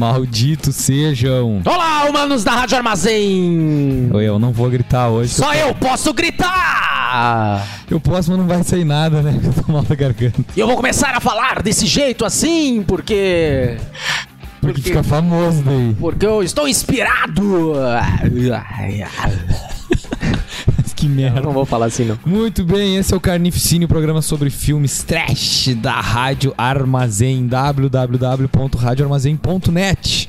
[0.00, 1.60] Malditos sejam.
[1.62, 4.08] Olá, humanos da Rádio Armazém!
[4.14, 5.34] Eu não vou gritar hoje.
[5.34, 7.66] Só eu posso gritar!
[7.90, 9.38] Eu posso, mas não vai sair nada, né?
[9.44, 10.42] Eu tô mal da garganta.
[10.56, 13.76] E eu vou começar a falar desse jeito assim, porque.
[14.62, 15.94] Porque fica famoso daí.
[16.00, 17.74] Porque eu estou inspirado!
[21.00, 21.40] Que merda.
[21.40, 22.18] Não vou falar assim, não.
[22.26, 30.28] Muito bem, esse é o Carnificínio, programa sobre filmes trash da Rádio Armazém, www.radioarmazém.net.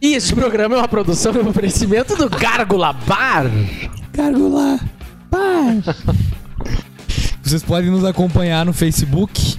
[0.00, 3.50] E esse programa é uma produção e um oferecimento do Gárgula Bar.
[4.12, 4.80] Gárgula
[5.30, 5.82] Bar.
[7.42, 9.58] Vocês podem nos acompanhar no Facebook,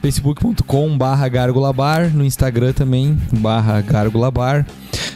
[0.00, 1.28] facebook.com barra
[1.72, 3.82] Bar, no Instagram também, barra
[4.32, 4.66] Bar.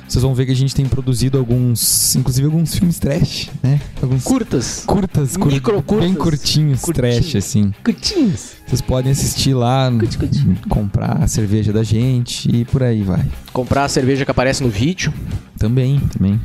[0.07, 3.81] Vocês vão ver que a gente tem produzido alguns, inclusive alguns filmes trash, né?
[4.01, 4.85] Alguns curtas.
[4.87, 5.51] Curtas, cur...
[5.51, 6.07] Micro curtas.
[6.07, 7.17] Bem curtinhos, curtinhos.
[7.17, 7.73] trash, assim.
[7.83, 8.53] Curtinhos.
[8.67, 10.47] Vocês podem assistir lá, curti, curti.
[10.69, 13.25] comprar a cerveja da gente e por aí vai.
[13.53, 15.13] Comprar a cerveja que aparece no vídeo.
[15.59, 16.41] Também, também.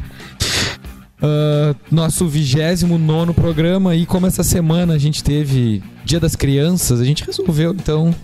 [1.22, 7.04] Uh, nosso 29 programa e como essa semana a gente teve Dia das Crianças, a
[7.04, 8.16] gente resolveu, então,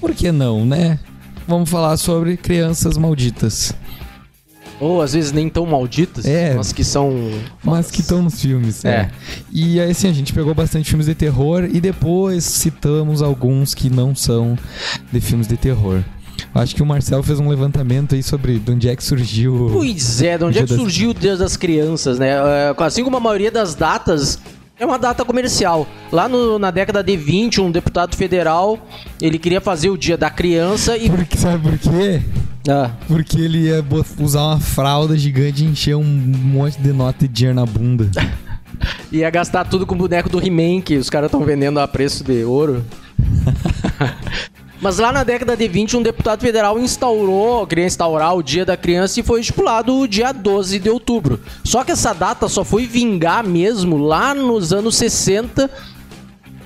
[0.00, 0.98] por que não, né?
[1.46, 3.72] Vamos falar sobre crianças malditas.
[4.80, 7.12] Ou às vezes nem tão malditas, é, mas que são.
[7.62, 8.82] Mas que estão nos filmes.
[8.84, 8.88] É.
[8.88, 9.10] é.
[9.52, 13.90] E aí, assim, a gente pegou bastante filmes de terror e depois citamos alguns que
[13.90, 14.58] não são
[15.12, 16.02] de filmes de terror.
[16.54, 19.70] Acho que o Marcel fez um levantamento aí sobre de onde é que surgiu.
[19.72, 22.30] Pois é, de onde é que surgiu o Dia das Crianças, né?
[22.30, 24.38] É, assim como a maioria das datas
[24.78, 25.86] é uma data comercial.
[26.10, 28.78] Lá no, na década de 20, um deputado federal,
[29.20, 31.10] ele queria fazer o Dia da Criança e...
[31.10, 32.22] Porque, sabe por quê?
[32.68, 32.90] Ah.
[33.06, 33.84] Porque ele ia
[34.18, 38.10] usar uma fralda gigante e encher um monte de nota de dinheiro na bunda.
[39.12, 42.24] ia gastar tudo com o boneco do He-Man, que os caras estão vendendo a preço
[42.24, 42.84] de ouro.
[44.80, 48.78] Mas lá na década de 20, um deputado federal instaurou, queria instaurar o Dia da
[48.78, 51.38] Criança e foi estipulado o dia 12 de outubro.
[51.62, 55.70] Só que essa data só foi vingar mesmo lá nos anos 60,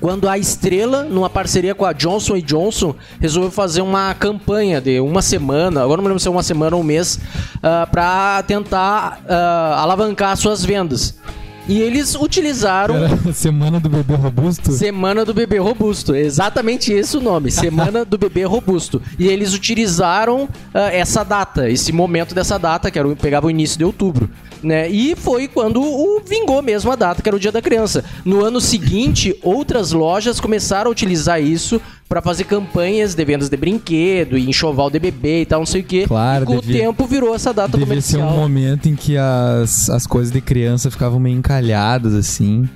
[0.00, 5.22] quando a Estrela, numa parceria com a Johnson Johnson, resolveu fazer uma campanha de uma
[5.22, 7.20] semana, agora não lembro se é uma semana ou um mês, uh,
[7.62, 11.18] ah, para tentar uh, alavancar suas vendas.
[11.66, 12.96] E eles utilizaram.
[12.96, 14.72] Era Semana do Bebê Robusto?
[14.72, 16.14] Semana do Bebê Robusto.
[16.14, 17.50] Exatamente esse o nome.
[17.50, 19.00] Semana do Bebê Robusto.
[19.18, 20.48] E eles utilizaram uh,
[20.92, 24.28] essa data, esse momento dessa data, que era, pegava o início de outubro.
[24.64, 24.88] Né?
[24.88, 28.02] E foi quando o vingou mesmo a data, que era o Dia da Criança.
[28.24, 33.56] No ano seguinte, outras lojas começaram a utilizar isso para fazer campanhas de vendas de
[33.56, 36.04] brinquedo e enxoval de bebê e tal, não sei o quê.
[36.06, 38.22] Claro, e com devia, o tempo virou essa data devia comercial.
[38.22, 42.68] Devia ser um momento em que as, as coisas de criança ficavam meio encalhadas, assim.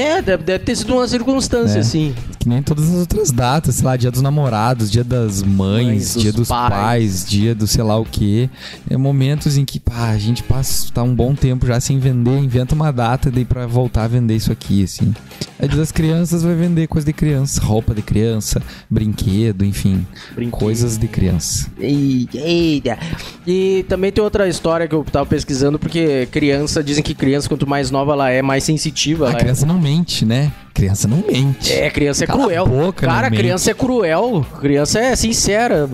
[0.00, 1.80] É, deve, deve, ter sido uma circunstância, é.
[1.80, 2.14] assim.
[2.38, 6.14] Que nem todas as outras datas, sei lá, dia dos namorados, dia das mães, mães
[6.14, 6.70] dia dos, dos pais.
[6.70, 7.28] pais.
[7.28, 8.48] dia do sei lá o quê.
[8.88, 12.38] É momentos em que, pá, a gente passa tá um bom tempo já sem vender,
[12.38, 15.12] inventa uma data daí pra voltar a vender isso aqui, assim.
[15.58, 20.06] É dia das crianças, vai vender coisa de criança, roupa de criança, brinquedo, enfim.
[20.34, 20.58] Brinquedo.
[20.58, 21.70] Coisas de criança.
[21.78, 22.98] Eita.
[23.46, 27.66] E também tem outra história que eu tava pesquisando, porque criança, dizem que criança, quanto
[27.66, 29.28] mais nova ela é, mais sensitiva.
[29.28, 29.68] A criança é.
[29.68, 29.89] não mente,
[30.24, 30.52] né?
[30.72, 31.72] Criança não mente.
[31.72, 32.66] É, criança é Cala cruel.
[32.66, 33.70] Boca, Cara, criança mente.
[33.70, 34.46] é cruel.
[34.60, 35.88] Criança é sincera.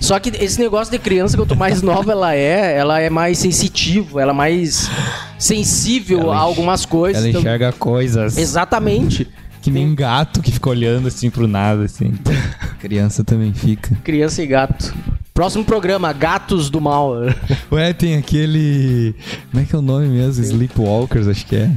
[0.00, 4.22] Só que esse negócio de criança, quanto mais nova ela é, ela é mais sensitiva,
[4.22, 4.88] ela é mais
[5.38, 7.22] sensível ela a algumas coisas.
[7.22, 7.40] Ela então...
[7.40, 8.38] enxerga coisas.
[8.38, 9.28] Exatamente.
[9.60, 12.14] Que nem gato que fica olhando assim pro nada, assim.
[12.78, 13.96] Criança também fica.
[14.04, 14.94] Criança e gato.
[15.34, 17.14] Próximo programa, Gatos do Mal.
[17.70, 19.14] Ué, tem aquele.
[19.50, 20.42] Como é que é o nome mesmo?
[20.42, 21.70] Sleepwalkers, acho que é.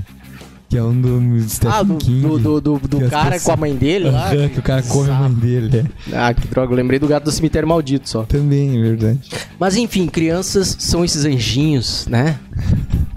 [0.70, 2.22] Que é um do Stephen ah, do, King.
[2.22, 3.44] Do, do, do, do cara pessoas...
[3.44, 4.32] com a mãe dele lá?
[4.32, 6.16] Uhum, que o cara come a mãe dele, é.
[6.16, 6.72] Ah, que droga.
[6.72, 8.22] Eu lembrei do gato do cemitério maldito só.
[8.22, 9.20] Também, é verdade.
[9.60, 12.38] Mas enfim, crianças são esses anjinhos, né?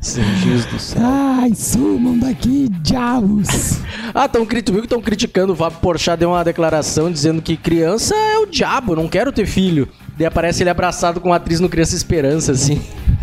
[0.00, 1.02] Esses anjinhos do céu.
[1.04, 3.80] Ai, sumam daqui, diabos!
[4.14, 7.54] ah, tão, tu viu que estão criticando o Fábio Porchat deu uma declaração dizendo que
[7.54, 9.86] criança é o diabo, não quero ter filho.
[10.16, 12.80] Daí aparece ele abraçado com uma atriz no Criança Esperança, assim.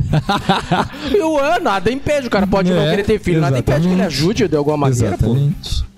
[1.16, 3.68] e o ah, nada impede, o cara pode é, não querer ter filho, exatamente.
[3.68, 5.84] nada impede que ele ajude de alguma maneira, exatamente.
[5.84, 5.90] pô.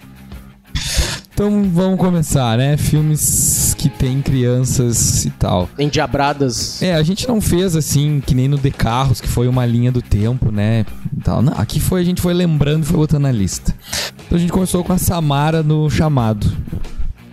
[1.34, 2.78] Então vamos começar, né?
[2.78, 5.68] Filmes que tem crianças e tal.
[5.80, 6.84] Endiabradas.
[6.84, 9.92] É, a gente não fez assim, que nem no De Carros, que foi uma linha
[9.92, 10.86] do tempo, né?
[11.24, 11.42] Tal.
[11.42, 13.74] Não, aqui foi, a gente foi lembrando e foi botando na lista.
[14.28, 16.46] Então a gente começou com a Samara no chamado.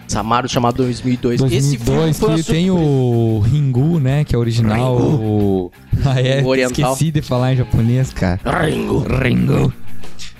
[0.08, 1.40] Samaro chamado 2002.
[1.40, 4.24] 2002 Esse filme que tem o Ringu, né?
[4.24, 4.96] Que é original.
[4.96, 5.70] O...
[6.04, 6.92] Ah, é, o oriental.
[6.92, 8.40] Esqueci de falar em japonês, cara.
[8.64, 9.00] Ringu.
[9.00, 9.72] Ringu.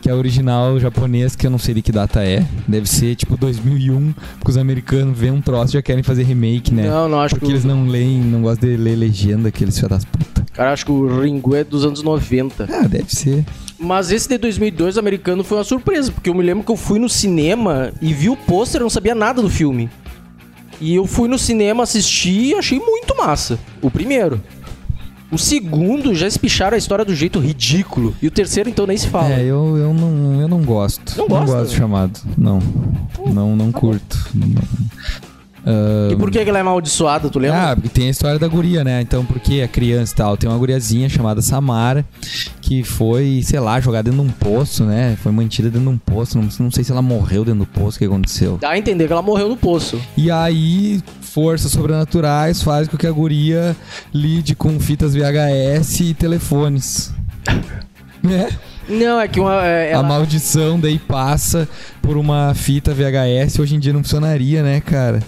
[0.00, 2.44] que é original japonês, que eu não sei de que data é.
[2.67, 6.73] Deve ser tipo 2001, porque os americanos vêem um troço e já querem fazer remake,
[6.73, 6.88] né?
[6.88, 7.53] Não, não acho porque que.
[7.53, 10.44] eles não leem, não gostam de ler legenda, aqueles filhos das putas.
[10.53, 12.69] Cara, acho que o Ringu é dos anos 90.
[12.70, 13.44] Ah, deve ser.
[13.78, 16.98] Mas esse de 2002 americano foi uma surpresa, porque eu me lembro que eu fui
[16.98, 19.88] no cinema e vi o pôster não sabia nada do filme.
[20.80, 23.58] E eu fui no cinema assistir e achei muito massa.
[23.80, 24.40] O primeiro.
[25.30, 28.16] O segundo já espicharam a história do jeito ridículo.
[28.22, 29.34] E o terceiro, então, nem se fala.
[29.34, 31.19] É, eu, eu, não, eu não gosto.
[31.19, 31.46] Não gosta?
[31.46, 32.20] gosto do chamado.
[32.36, 32.60] Não.
[33.26, 34.28] Não, não curto.
[34.34, 34.62] Não.
[36.11, 37.70] E por que que ela é amaldiçoada, tu lembra?
[37.73, 39.00] Ah, porque tem a história da guria, né?
[39.03, 40.37] Então, porque é criança e tal.
[40.37, 42.05] Tem uma guriazinha chamada Samara
[42.61, 45.17] que foi, sei lá, jogada dentro de um poço, né?
[45.23, 46.38] Foi mantida dentro de um poço.
[46.38, 48.59] Não, não sei se ela morreu dentro do poço, o que aconteceu.
[48.61, 50.00] Dá a entender que ela morreu no poço.
[50.17, 53.76] E aí, forças sobrenaturais fazem com que a guria
[54.12, 57.12] lide com fitas VHS e telefones.
[58.23, 58.49] né?
[58.88, 59.62] Não, é que uma.
[59.65, 61.69] é, A ela- maldição daí passa
[62.00, 63.59] por uma fita VHS.
[63.59, 65.20] Hoje em dia não funcionaria, né, cara?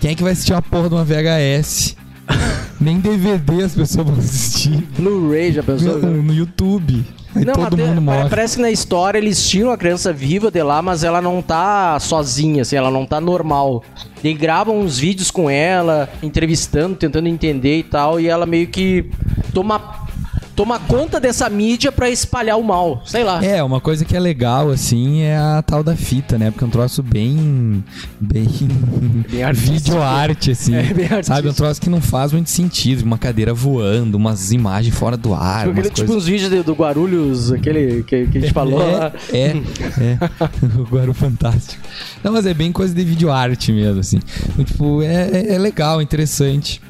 [0.00, 1.96] Quem é que vai assistir uma porra de uma VHS?
[2.80, 4.88] Nem DVD as pessoas vão assistir.
[4.98, 5.98] Blu-ray, já pensou?
[5.98, 7.04] No, no YouTube.
[7.34, 8.28] Aí Não, todo até- mundo pa- morre.
[8.30, 11.98] Parece que na história eles tiram a criança viva de lá, mas ela não tá
[12.00, 13.84] sozinha, assim, ela não tá normal.
[14.24, 19.10] Eles gravam uns vídeos com ela, entrevistando, tentando entender e tal, e ela meio que
[19.52, 20.08] toma,
[20.54, 23.44] toma conta dessa mídia pra espalhar o mal, sei lá.
[23.44, 26.50] É, uma coisa que é legal, assim, é a tal da fita, né?
[26.50, 27.84] Porque é um troço bem.
[28.20, 28.48] bem.
[29.30, 30.74] Bem videoarte, assim.
[30.74, 31.48] É, bem Sabe?
[31.48, 33.02] Um troço que não faz muito sentido.
[33.02, 35.60] Uma cadeira voando, umas imagens fora do ar.
[35.60, 36.16] Tipo, umas aquele, tipo coisas...
[36.16, 39.12] uns vídeos de- do Guarulhos, aquele que, que a gente falou lá.
[39.32, 39.54] É, é,
[40.00, 40.18] é.
[40.80, 41.82] o Guaru Fantástico.
[42.22, 44.18] Não, mas é bem coisa de videoarte mesmo, assim.
[44.64, 46.80] Tipo, é, é- é legal, interessante.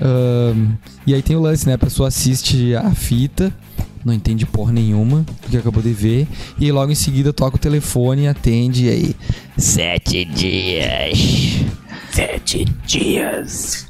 [0.00, 0.72] Ahn,
[1.08, 1.72] e aí tem o lance, né?
[1.72, 3.50] A pessoa assiste a fita,
[4.04, 6.28] não entende porra nenhuma do que acabou de ver,
[6.58, 9.16] e aí logo em seguida toca o telefone e atende, e aí.
[9.56, 11.64] Sete dias.
[12.12, 13.86] Sete dias.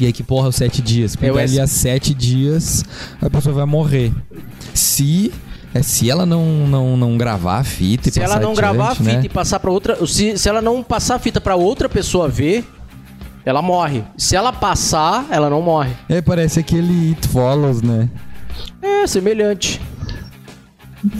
[0.00, 1.16] E aí que porra, os sete dias?
[1.16, 2.82] Porque É ali há sete dias
[3.20, 4.10] a pessoa vai morrer.
[4.72, 5.30] Se.
[5.74, 8.84] É, se ela não, não, não gravar a fita e Se ela passar não gravar
[8.84, 9.26] a adiante, fita né?
[9.26, 10.06] e passar pra outra.
[10.06, 12.64] Se, se ela não passar a fita pra outra pessoa ver,
[13.46, 14.02] ela morre.
[14.18, 15.92] Se ela passar, ela não morre.
[16.08, 18.08] É, parece aquele It Follows, né?
[18.82, 19.80] É, semelhante.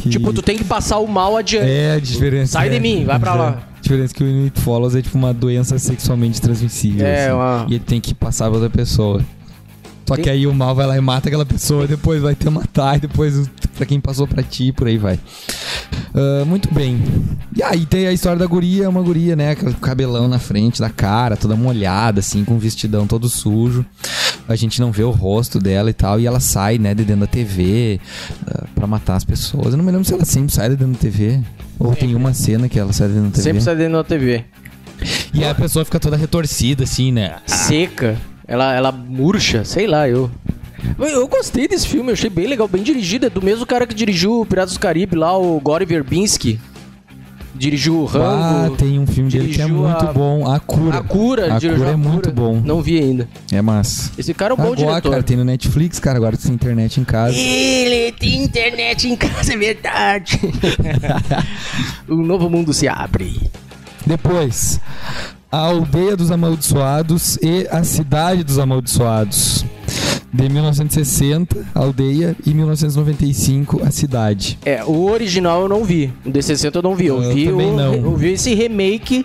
[0.03, 1.71] Que- Tipo, tu tem que passar o mal adiante.
[1.71, 2.53] É, a diferença.
[2.55, 3.59] Sai de é- mim, vai pra lá.
[3.77, 7.07] A diferença é que o It Follows é tipo uma doença sexualmente transmissível.
[7.07, 9.21] É, assim, uma- E ele tem que passar pra outra pessoa.
[10.07, 12.97] Só que aí o mal vai lá e mata aquela pessoa, depois vai te matar,
[12.97, 15.19] e depois pra quem passou pra ti, por aí vai.
[16.15, 17.03] Ah, muito bem.
[17.55, 19.55] E aí tem a história da guria, uma guria, né?
[19.55, 23.85] Com cabelão na frente da cara, toda molhada, assim, com o vestidão todo sujo.
[24.49, 26.19] A gente não vê o rosto dela e tal.
[26.19, 28.01] E ela sai, né, de dentro da TV
[28.47, 29.73] ah, pra matar as pessoas.
[29.73, 31.41] Eu não me lembro se ela sempre sai de dentro da TV.
[31.79, 33.43] Ou tem uma cena que ela sai de dentro da TV.
[33.43, 34.45] Sempre sai dentro da TV.
[35.35, 37.37] E aí a pessoa fica toda retorcida, assim, né?
[37.47, 38.17] Seca.
[38.49, 40.31] Ela, ela murcha, sei lá, eu.
[40.99, 43.27] Eu- gostei desse filme, eu achei bem legal, bem dirigido.
[43.27, 46.61] É do mesmo cara que dirigiu o Piratas do Caribe lá, o Gore Verbinski.
[47.55, 48.77] Dirigiu o Ah, Rambo.
[48.77, 50.47] tem um filme dele que é muito a- bom.
[50.47, 50.99] A Cura.
[50.99, 52.61] A Cura, A Cura é muito bom.
[52.63, 53.27] Não vi ainda.
[53.51, 54.13] É massa.
[54.19, 55.11] Esse cara é um bom Agora, diretor.
[55.11, 56.19] cara, tem no Netflix, cara.
[56.19, 57.35] Agora tem internet em casa.
[57.35, 60.39] Ele tem internet em casa, é verdade.
[62.09, 63.41] um novo mundo se abre.
[64.07, 64.79] Depois,
[65.57, 69.65] A Aldeia dos Amaldiçoados e A Cidade dos Amaldiçoados.
[70.31, 74.59] De 1960, a aldeia, e 1995, a cidade.
[74.67, 76.13] É, o original eu não vi.
[76.27, 77.07] O D60 eu não vi.
[77.07, 77.95] Eu, Eu vi o, não.
[77.95, 79.25] eu vi esse remake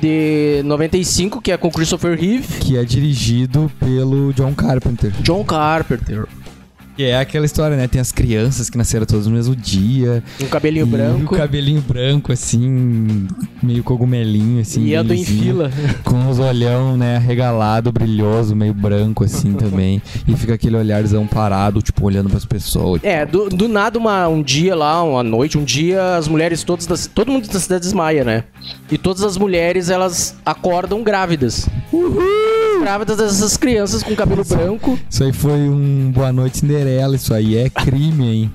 [0.00, 2.60] de 95, que é com Christopher Reeve.
[2.60, 5.10] Que é dirigido pelo John Carpenter.
[5.22, 6.28] John Carpenter.
[6.96, 7.88] Que é aquela história, né?
[7.88, 10.22] Tem as crianças que nasceram todas no mesmo dia.
[10.40, 11.34] Um cabelinho e branco.
[11.34, 13.26] O cabelinho branco, assim,
[13.60, 14.84] meio cogumelinho, assim.
[14.84, 15.70] E ando em fila.
[16.04, 20.00] Com os olhão, né, arregalado, brilhoso, meio branco, assim, também.
[20.28, 23.02] E fica aquele olharzão parado, tipo, olhando pras pessoas.
[23.02, 26.86] É, do, do nada uma, um dia lá, uma noite, um dia as mulheres todas
[26.86, 28.44] da, todo mundo da cidade desmaia, né?
[28.90, 31.68] E todas as mulheres elas acordam grávidas.
[32.84, 34.98] Grávidas dessas crianças com cabelo branco.
[35.08, 38.52] Isso aí foi um Boa Noite Cinderela, isso aí é crime, hein?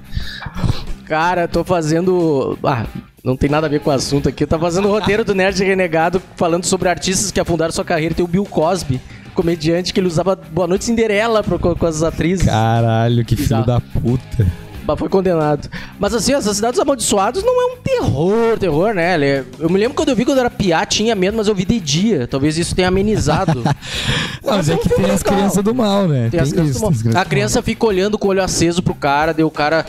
[1.07, 2.55] Cara, tô fazendo.
[2.63, 2.85] Ah,
[3.23, 4.43] não tem nada a ver com o assunto aqui.
[4.43, 8.13] Eu fazendo o roteiro do Nerd Renegado falando sobre artistas que afundaram sua carreira.
[8.13, 9.01] Tem o Bill Cosby,
[9.33, 12.45] comediante que ele usava Boa Noite Cinderela pro- com, as atrizes.
[12.45, 13.65] Caralho, que filho Bizarro.
[13.65, 14.45] da puta.
[14.89, 15.69] Mas foi condenado.
[15.99, 19.45] Mas assim, as Cidades Amaldiçoados não é um terror, terror, né?
[19.59, 21.79] Eu me lembro quando eu vi quando era piá, tinha medo, mas eu vi de
[21.79, 22.27] dia.
[22.27, 23.61] Talvez isso tenha amenizado.
[24.43, 25.37] Não, mas é é que tem as legal.
[25.37, 26.29] crianças do mal, né?
[26.31, 26.89] Tem as crianças isso, do mal.
[26.91, 29.51] tem as crianças A criança fica olhando com o olho aceso pro cara, daí o
[29.51, 29.85] cara.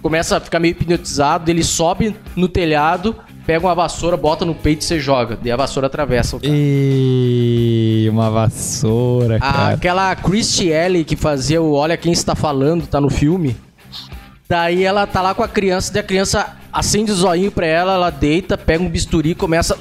[0.00, 4.82] começa a ficar meio hipnotizado, ele sobe no telhado, pega uma vassoura, bota no peito
[4.82, 5.36] e você joga.
[5.42, 6.52] E a vassoura atravessa o cara.
[6.54, 9.74] E uma vassoura, A- cara.
[9.74, 13.56] aquela Christy Ellie que fazia o Olha Quem Está Falando, tá no filme.
[14.48, 17.92] Daí ela tá lá com a criança, daí a criança acende o zoinho pra ela,
[17.92, 19.76] ela deita, pega um bisturi e começa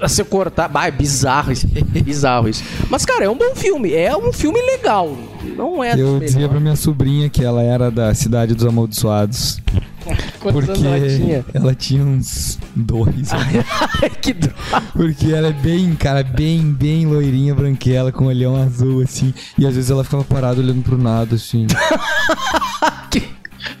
[0.00, 0.68] a se cortar.
[0.68, 1.68] Bah, é bizarro isso.
[2.02, 2.64] bizarro isso.
[2.90, 3.92] Mas, cara, é um bom filme.
[3.92, 5.16] É um filme legal.
[5.56, 9.60] Não é Eu dizia pra minha sobrinha que ela era da cidade dos amaldiçoados.
[10.40, 11.44] Quantos Porque ela tinha?
[11.54, 13.30] ela tinha uns dois.
[14.20, 14.82] que droga.
[14.92, 19.32] Porque ela é bem, cara, bem, bem loirinha, branquela, com olhão azul, assim.
[19.58, 21.66] E às vezes ela ficava parada olhando pro nada, assim.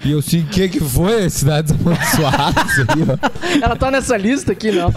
[0.04, 1.28] E eu assim, o que que foi?
[1.30, 3.64] Cidades amaldiçoadas aí, ó.
[3.64, 4.92] Ela tá nessa lista aqui, não.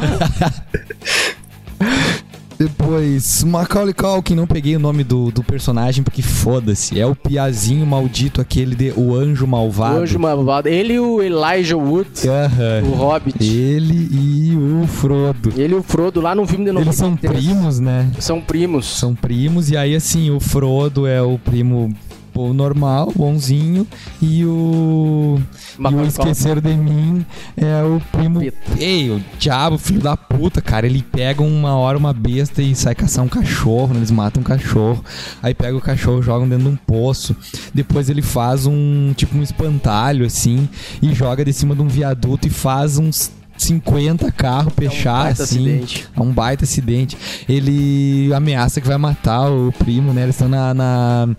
[2.57, 6.99] Depois, Macaulay Culkin, não peguei o nome do, do personagem porque foda-se.
[6.99, 9.99] É o piazinho maldito, aquele de O Anjo Malvado.
[10.01, 10.67] Hoje, malvado.
[10.67, 12.83] Ele e o Elijah Wood, Aham.
[12.83, 13.41] o Hobbit.
[13.41, 15.53] Ele e o Frodo.
[15.55, 17.45] Ele e o Frodo lá no filme de Eles são 93.
[17.45, 18.11] primos, né?
[18.19, 18.85] São primos.
[18.99, 21.95] São primos, e aí assim, o Frodo é o primo
[22.33, 23.87] pô, normal, bonzinho,
[24.21, 25.39] e o.
[25.79, 27.25] e o Esqueceram de Mim
[27.57, 28.41] é o primo.
[28.77, 30.85] Ei, o diabo, filho da puta, cara.
[30.85, 33.99] Ele pega uma hora uma besta e sai caçar um cachorro, né?
[33.99, 35.03] eles matam um cachorro.
[35.41, 37.35] Aí pega o cachorro, jogam dentro de um poço.
[37.73, 40.67] Depois ele faz um tipo um espantalho, assim,
[41.01, 43.31] e joga de cima de um viaduto e faz uns.
[43.63, 45.55] 50 carros fechar, baita assim.
[45.57, 46.07] acidente.
[46.15, 47.17] É um baita acidente.
[47.47, 50.23] Ele ameaça que vai matar o primo, né?
[50.23, 51.29] Eles estão na, na,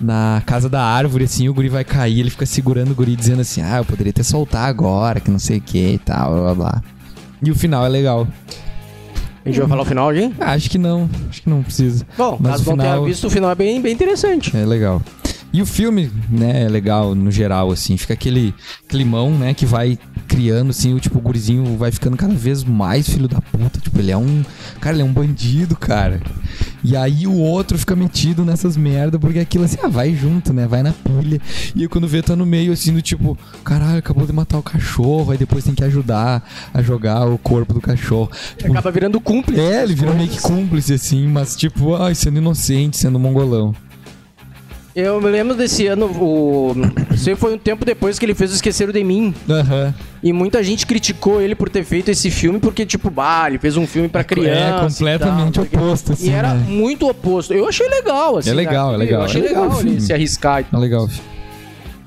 [0.00, 3.40] na casa da árvore, assim, o guri vai cair, ele fica segurando o guri, dizendo
[3.40, 6.42] assim, ah, eu poderia ter soltar agora, que não sei o que e tal, blá
[6.42, 6.82] blá blá.
[7.42, 8.26] E o final é legal.
[9.44, 10.32] A gente vai falar o final aqui?
[10.40, 12.06] Ah, acho que não, acho que não precisa.
[12.16, 14.56] Bom, Mas o não tenha final- visto, o final é bem, bem interessante.
[14.56, 15.02] É legal.
[15.52, 18.54] E o filme, né, é legal no geral, assim, fica aquele
[18.88, 23.08] climão, né, que vai criando, assim, o tipo, o gurizinho vai ficando cada vez mais
[23.08, 23.78] filho da puta.
[23.80, 24.42] Tipo, ele é um.
[24.80, 26.20] Cara, ele é um bandido, cara.
[26.82, 30.66] E aí o outro fica metido nessas merda, porque aquilo assim, ah, vai junto, né?
[30.66, 31.40] Vai na pilha.
[31.74, 34.62] E aí quando vê, tá no meio, assim, do tipo, caralho, acabou de matar o
[34.62, 38.30] cachorro, aí depois tem que ajudar a jogar o corpo do cachorro.
[38.58, 39.60] Tipo, Acaba virando cúmplice.
[39.60, 43.74] é, ele vira meio que cúmplice, assim, mas tipo, ai, sendo inocente, sendo mongolão.
[44.94, 46.72] Eu me lembro desse ano, o...
[47.12, 49.34] isso foi um tempo depois que ele fez o Esqueceram de Mim.
[49.50, 49.92] Aham.
[50.22, 53.76] E muita gente criticou ele por ter feito esse filme, porque, tipo, bah, ele fez
[53.76, 54.60] um filme pra criança.
[54.60, 56.64] É completamente tal, oposto, assim, E era né?
[56.68, 57.52] muito oposto.
[57.52, 58.50] Eu achei legal, assim.
[58.50, 58.94] É legal, né?
[58.94, 59.20] é legal.
[59.22, 60.80] Eu achei É legal legal ele se arriscar e É tal.
[60.80, 61.08] legal.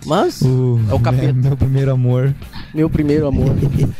[0.05, 1.33] Mas, O, É o capeta.
[1.33, 2.33] Meu, meu primeiro amor.
[2.73, 3.53] meu primeiro amor.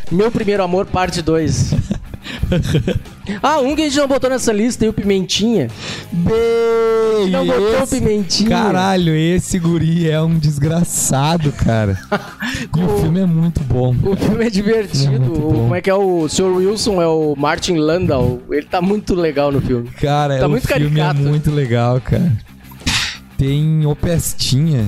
[0.10, 1.74] meu primeiro amor, parte 2.
[3.42, 5.68] ah, um que a gente não botou nessa lista aí, o Pimentinha.
[6.12, 8.50] Bem, Não botou o Pimentinha.
[8.50, 12.00] Caralho, esse guri é um desgraçado, cara.
[12.76, 13.96] e o filme é muito bom.
[14.04, 15.16] O filme é divertido.
[15.16, 16.56] É O- como é que é o Sr.
[16.56, 17.02] Wilson?
[17.02, 18.42] É o Martin Landau.
[18.50, 19.90] Ele tá muito legal no filme.
[20.02, 21.20] Cara, Tá o muito filme caricato.
[21.20, 22.32] é muito legal, cara.
[23.38, 24.86] Tem o Pestinha.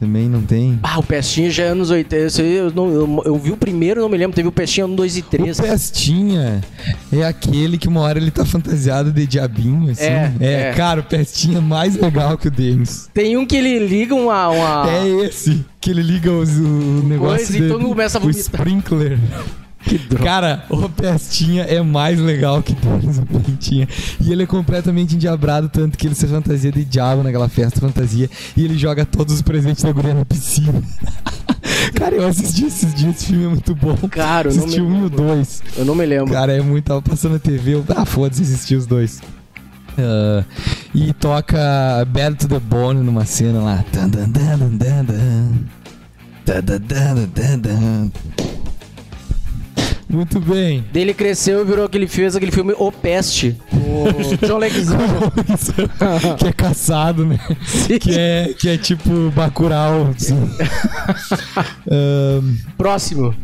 [0.00, 0.80] Também não tem?
[0.82, 2.26] Ah, o Pestinha já é anos 80.
[2.26, 4.34] Esse aí Eu, não- eu- eu vi o primeiro, não me lembro.
[4.34, 5.58] Teve o Pestinha 1, 2 e 3.
[5.58, 6.62] O Pestinha
[7.12, 10.04] é aquele que uma hora ele tá fantasiado de diabinho, assim.
[10.04, 10.72] É, é.
[10.72, 13.10] cara, o Pestinha é mais legal que o Denis.
[13.12, 14.48] Tem um que ele liga uma.
[14.48, 14.90] uma...
[14.90, 18.22] É esse, que ele liga os, o negócio Coisa e de- todo mundo começa a
[18.22, 18.24] o
[19.84, 20.00] vomitar.
[20.00, 20.22] sprinkler.
[20.22, 23.88] Cara, o Pestinha é mais legal que todos o Pestinha.
[24.20, 28.28] E ele é completamente endiabrado, tanto que ele se fantasia de diabo naquela festa fantasia.
[28.56, 30.82] E ele joga todos os presentes da guria na piscina.
[31.94, 33.96] Cara, eu assisti esses dias, esse filme é muito bom.
[34.10, 35.16] Cara, eu não assisti me um e o lembro.
[35.16, 35.62] dois.
[35.76, 36.32] Eu não me lembro.
[36.32, 36.84] Cara, é muito.
[36.84, 37.74] Tava passando na TV.
[37.74, 39.20] Eu, ah, foda-se, assisti os dois.
[39.98, 40.44] Ah,
[40.94, 41.58] e toca
[42.08, 43.84] Bad to the Bone numa cena lá.
[43.92, 45.52] Tan, tan, tan, tan, tan, tan.
[46.44, 48.12] Tan, tan, tan, tan, tan.
[50.10, 50.84] Muito bem.
[50.92, 53.56] Dele cresceu e virou aquele fez aquele filme O Peste.
[53.72, 55.06] O John Alexander.
[56.36, 57.38] que é caçado, né?
[58.00, 60.10] Que é, que é tipo Bacurau.
[60.14, 60.34] Assim.
[61.88, 63.34] Ahn, Próximo.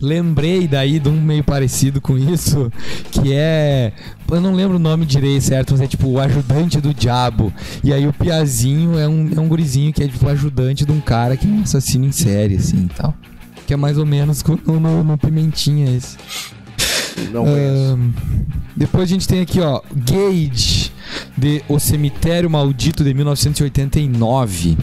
[0.00, 2.72] Lembrei daí de um meio parecido com isso,
[3.10, 3.92] que é.
[4.30, 5.72] Eu não lembro o nome direito, certo?
[5.72, 7.52] Mas é tipo o ajudante do diabo.
[7.84, 11.00] E aí o Piazinho é um, é um gurizinho que é tipo ajudante de um
[11.00, 13.14] cara que é um assassino em série, assim e tal.
[13.70, 16.16] Que é mais ou menos no, no, no Pimentinha esse.
[17.30, 17.92] Não conheço.
[17.92, 18.10] Ahn,
[18.74, 20.90] depois a gente tem aqui, ó, Gage,
[21.38, 24.76] de O Cemitério Maldito de 1989.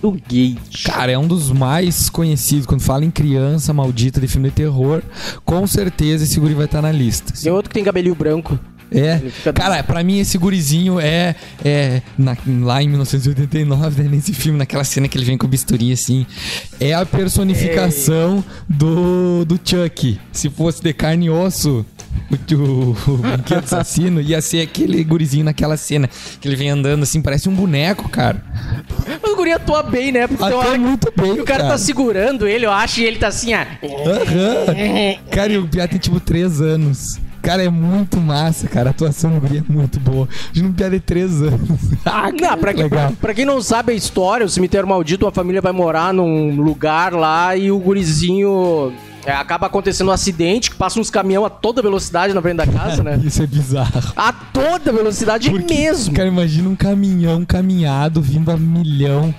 [0.00, 0.82] Do Gate.
[0.86, 2.64] Cara, é um dos mais conhecidos.
[2.64, 5.02] Quando fala em criança maldita de filme de terror,
[5.44, 7.34] com certeza esse guri vai estar na lista.
[7.34, 8.58] Tem outro que tem cabelinho branco.
[8.90, 9.20] É,
[9.52, 14.84] cara, pra mim esse gurizinho é, é na, lá em 1989, né, nesse filme, naquela
[14.84, 16.24] cena que ele vem com o bisturi assim,
[16.78, 20.18] é a personificação do, do Chuck.
[20.32, 21.84] Se fosse de carne e osso,
[22.30, 26.08] o, o, o brinquedo assassino ia ser aquele gurizinho naquela cena,
[26.40, 28.42] que ele vem andando assim, parece um boneco, cara.
[29.20, 30.28] Mas o guri atua bem, né?
[30.28, 33.18] Porque atua muito bem, o cara, tá cara, tá segurando ele, eu acho, e ele
[33.18, 33.66] tá assim, ah...
[33.82, 35.16] Uhum.
[35.30, 37.18] Cara, e o Piá tem tipo 3 anos.
[37.46, 38.88] Cara, é muito massa, cara.
[38.88, 40.28] A atuação do guri é muito boa.
[40.28, 41.78] A gente não piada de três anos.
[42.04, 45.30] ah, não, pra, quem, pra, pra, quem não sabe a história, o cemitério maldito, a
[45.30, 48.92] família vai morar num lugar lá e o gurizinho
[49.24, 52.66] é, acaba acontecendo um acidente que passa uns caminhão a toda velocidade na frente da
[52.66, 53.16] casa, né?
[53.22, 54.12] Isso é bizarro.
[54.16, 56.14] A toda velocidade Porque, mesmo.
[56.14, 59.32] Cara, imagina um caminhão caminhado vindo a milhão.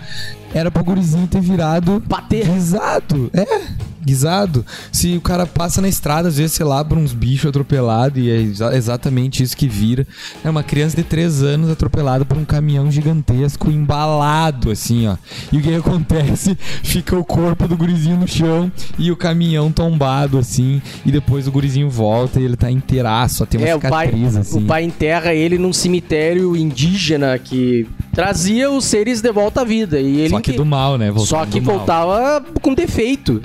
[0.54, 2.02] Era pro gurizinho ter virado.
[2.06, 2.50] Bater.
[2.50, 3.30] Exato.
[3.34, 4.66] É guisado.
[4.90, 8.30] Se o cara passa na estrada, às vezes, sei lá, por uns bichos atropelados e
[8.30, 10.08] é exa exatamente isso que vira.
[10.44, 15.18] É uma criança de 3 anos atropelada por um caminhão gigantesco, embalado, assim, ó.
[15.52, 16.58] E o que acontece?
[16.84, 20.82] Fica o corpo do gurizinho no chão e o caminhão tombado, assim.
[21.06, 24.32] E depois o gurizinho volta e ele tá inteiraço, só tem uma é, cicatriz, o
[24.32, 24.64] pai, assim.
[24.64, 27.86] O pai enterra ele num cemitério indígena que
[28.18, 30.00] trazia os seres de volta à vida.
[30.00, 31.12] E ele só que, do mal, né?
[31.12, 32.54] Voltando só que voltava mal.
[32.64, 33.44] com defeito.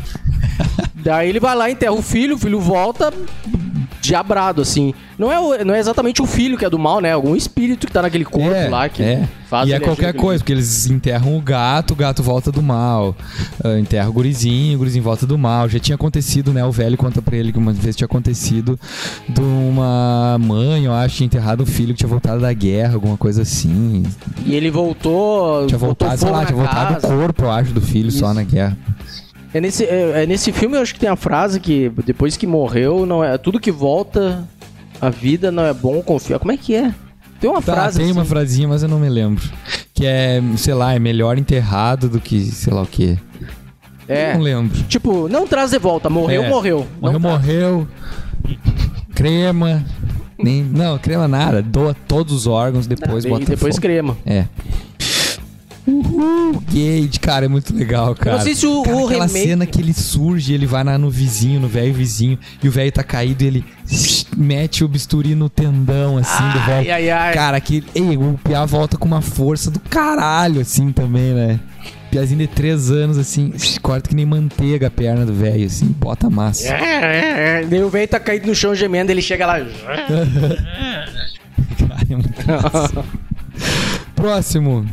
[0.96, 3.12] Daí ele vai lá, enterra o filho, o filho volta
[4.02, 4.92] diabrado, assim.
[5.16, 7.12] Não é, o, não é exatamente o filho que é do mal, né?
[7.12, 9.28] Algum espírito que tá naquele corpo é, lá que é.
[9.48, 13.14] faz E é qualquer coisa, porque eles enterram o gato, o gato volta do mal.
[13.64, 15.68] Uh, enterra o gurizinho, o gurizinho volta do mal.
[15.68, 16.64] Já tinha acontecido, né?
[16.64, 18.78] O velho conta pra ele que uma vez tinha acontecido
[19.28, 23.16] de uma mãe, eu acho, tinha enterrado um filho que tinha voltado da guerra, alguma
[23.16, 24.02] coisa assim.
[24.44, 25.66] E ele voltou.
[25.68, 28.18] Tinha voltado, sei lá, tinha voltado o corpo, eu acho, do filho Isso.
[28.18, 28.76] só na guerra.
[29.54, 32.46] É nesse, é, é, nesse filme eu acho que tem a frase que depois que
[32.46, 34.48] morreu, não é tudo que volta
[35.00, 36.38] a vida não é bom confiar.
[36.38, 36.94] Como é que é?
[37.40, 38.16] Tem uma tá, frase Tem assim.
[38.16, 39.42] uma frasinha, mas eu não me lembro.
[39.92, 43.18] Que é, sei lá, é melhor enterrado do que sei lá o quê.
[44.06, 44.34] É.
[44.34, 44.82] não lembro.
[44.84, 46.08] Tipo, não traz de volta.
[46.08, 46.48] Morreu, é.
[46.48, 46.86] morreu.
[47.00, 47.88] Morreu, morreu.
[49.14, 49.84] Crema.
[50.38, 51.62] Nem, não, crema nada.
[51.62, 54.16] Doa todos os órgãos, depois ah, bota depois crema.
[54.24, 54.46] É.
[55.86, 58.36] Uhul, Gage, cara, é muito legal, cara.
[58.36, 59.48] não sei se o, cara, o aquela remake...
[59.48, 62.92] cena que ele surge, ele vai na, no vizinho, no velho vizinho, e o velho
[62.92, 63.64] tá caído e ele
[64.36, 66.94] mete o bisturi no tendão, assim, ai, do velho.
[66.94, 67.34] Ai, ai.
[67.34, 67.82] Cara, que.
[67.94, 71.58] Ei, o Pia volta com uma força do caralho, assim, também, né?
[72.12, 76.30] Piazinho de três anos, assim, corta que nem manteiga a perna do velho, assim, bota
[76.30, 76.68] massa.
[76.68, 77.66] É, é, é.
[77.66, 79.58] Daí o velho tá caído no chão gemendo, ele chega lá.
[81.88, 82.44] cara, é muito.
[84.14, 84.86] Próximo.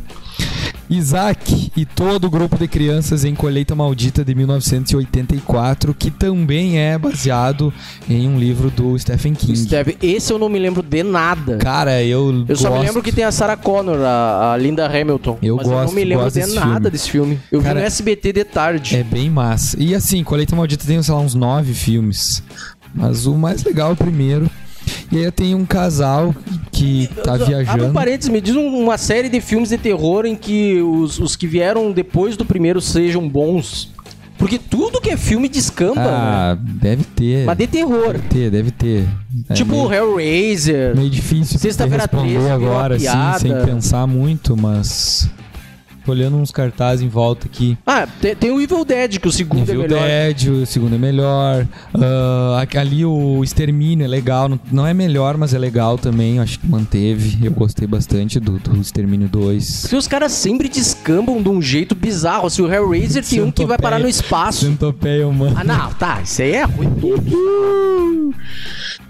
[0.89, 6.97] Isaac e todo o grupo de crianças em Colheita Maldita de 1984, que também é
[6.97, 7.73] baseado
[8.09, 9.55] em um livro do Stephen King.
[9.57, 11.57] Stephen, esse eu não me lembro de nada.
[11.57, 12.61] Cara, eu Eu gosto...
[12.63, 15.37] só me lembro que tem a Sarah Connor, a, a Linda Hamilton.
[15.41, 16.89] Eu mas gosto, eu não me lembro de nada filme.
[16.89, 17.39] desse filme.
[17.51, 18.95] Eu Cara, vi no SBT de tarde.
[18.95, 19.77] É bem massa.
[19.79, 22.41] E assim, Colheita Maldita tem, sei lá, uns nove filmes.
[22.93, 24.49] Mas o mais legal é o primeiro.
[25.11, 26.35] E aí tem um casal
[26.71, 27.71] que tá viajando.
[27.71, 31.35] Abre um parênteses, me diz uma série de filmes de terror em que os, os
[31.35, 33.91] que vieram depois do primeiro sejam bons.
[34.39, 36.61] Porque tudo que é filme descamba, ah, né?
[36.81, 37.45] deve ter.
[37.45, 38.13] Mas de terror.
[38.13, 39.05] Deve ter, deve ter.
[39.49, 40.95] É tipo meio, Hellraiser.
[40.95, 45.29] Meio difícil Sexta-feira responder agora, assim, sem pensar muito, mas
[46.07, 47.77] olhando uns cartazes em volta aqui.
[47.85, 50.09] Ah, tem, tem, o Evil Dead, que o segundo Evil é melhor.
[50.09, 51.67] Evil Dead, o segundo é melhor.
[51.93, 54.49] Uh, ali o Extermínio é legal.
[54.71, 56.39] Não é melhor, mas é legal também.
[56.39, 57.45] Acho que manteve.
[57.45, 59.81] Eu gostei bastante do, do Extermínio 2.
[59.81, 62.47] Porque os caras sempre descambam de um jeito bizarro.
[62.47, 64.65] Assim, o Hellraiser tem um que vai parar no espaço.
[64.65, 65.55] Centopeia humano.
[65.57, 66.21] Ah, não, tá.
[66.21, 66.89] Isso aí é ruim.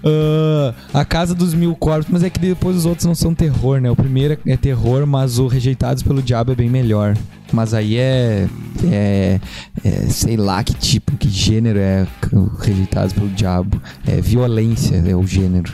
[0.02, 3.80] Uh, a Casa dos Mil Corpos, mas é que depois os outros não são terror,
[3.80, 3.90] né?
[3.90, 6.79] O primeiro é terror, mas o Rejeitados pelo Diabo é bem melhor.
[7.52, 8.46] Mas aí é,
[8.84, 9.40] é,
[9.84, 12.06] é sei lá que tipo, que gênero é
[12.60, 13.80] Rejeitados pelo Diabo.
[14.06, 15.72] É violência, é o gênero.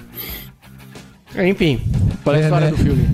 [1.36, 1.80] Enfim,
[2.24, 2.70] qual é a é, história né?
[2.70, 3.08] do filme?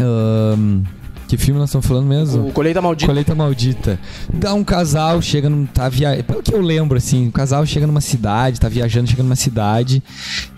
[0.00, 0.82] um,
[1.28, 2.48] Que filme nós estamos falando mesmo?
[2.48, 3.06] O Colheita Maldita.
[3.06, 4.00] Colheita Maldita.
[4.32, 5.66] Dá um casal, chega num.
[5.66, 6.22] Tá via...
[6.22, 10.02] Pelo que eu lembro, assim, o casal chega numa cidade, tá viajando, chega numa cidade.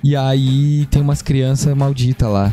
[0.05, 2.53] E aí tem umas crianças malditas lá.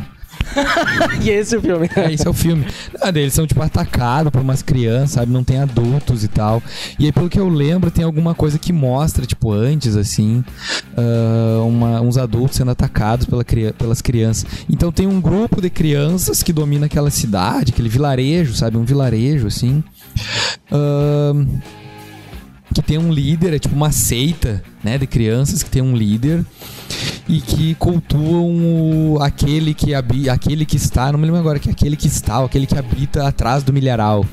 [1.23, 1.89] e esse é o filme.
[1.95, 2.65] É, esse é o filme.
[3.01, 5.31] Ah, eles são, tipo, atacados por umas crianças, sabe?
[5.31, 6.61] Não tem adultos e tal.
[6.99, 10.43] E aí, pelo que eu lembro, tem alguma coisa que mostra, tipo, antes, assim,
[10.97, 13.43] uh, uma, uns adultos sendo atacados pela,
[13.77, 14.45] pelas crianças.
[14.69, 18.77] Então tem um grupo de crianças que domina aquela cidade, aquele vilarejo, sabe?
[18.77, 19.83] Um vilarejo, assim.
[20.71, 21.59] Uh,
[22.75, 26.45] que tem um líder, é tipo uma seita, né, de crianças que tem um líder.
[27.27, 31.71] e que cultuam aquele que habita, aquele que está, não me lembro agora, que é
[31.71, 34.23] aquele que está, aquele que habita atrás do milharal.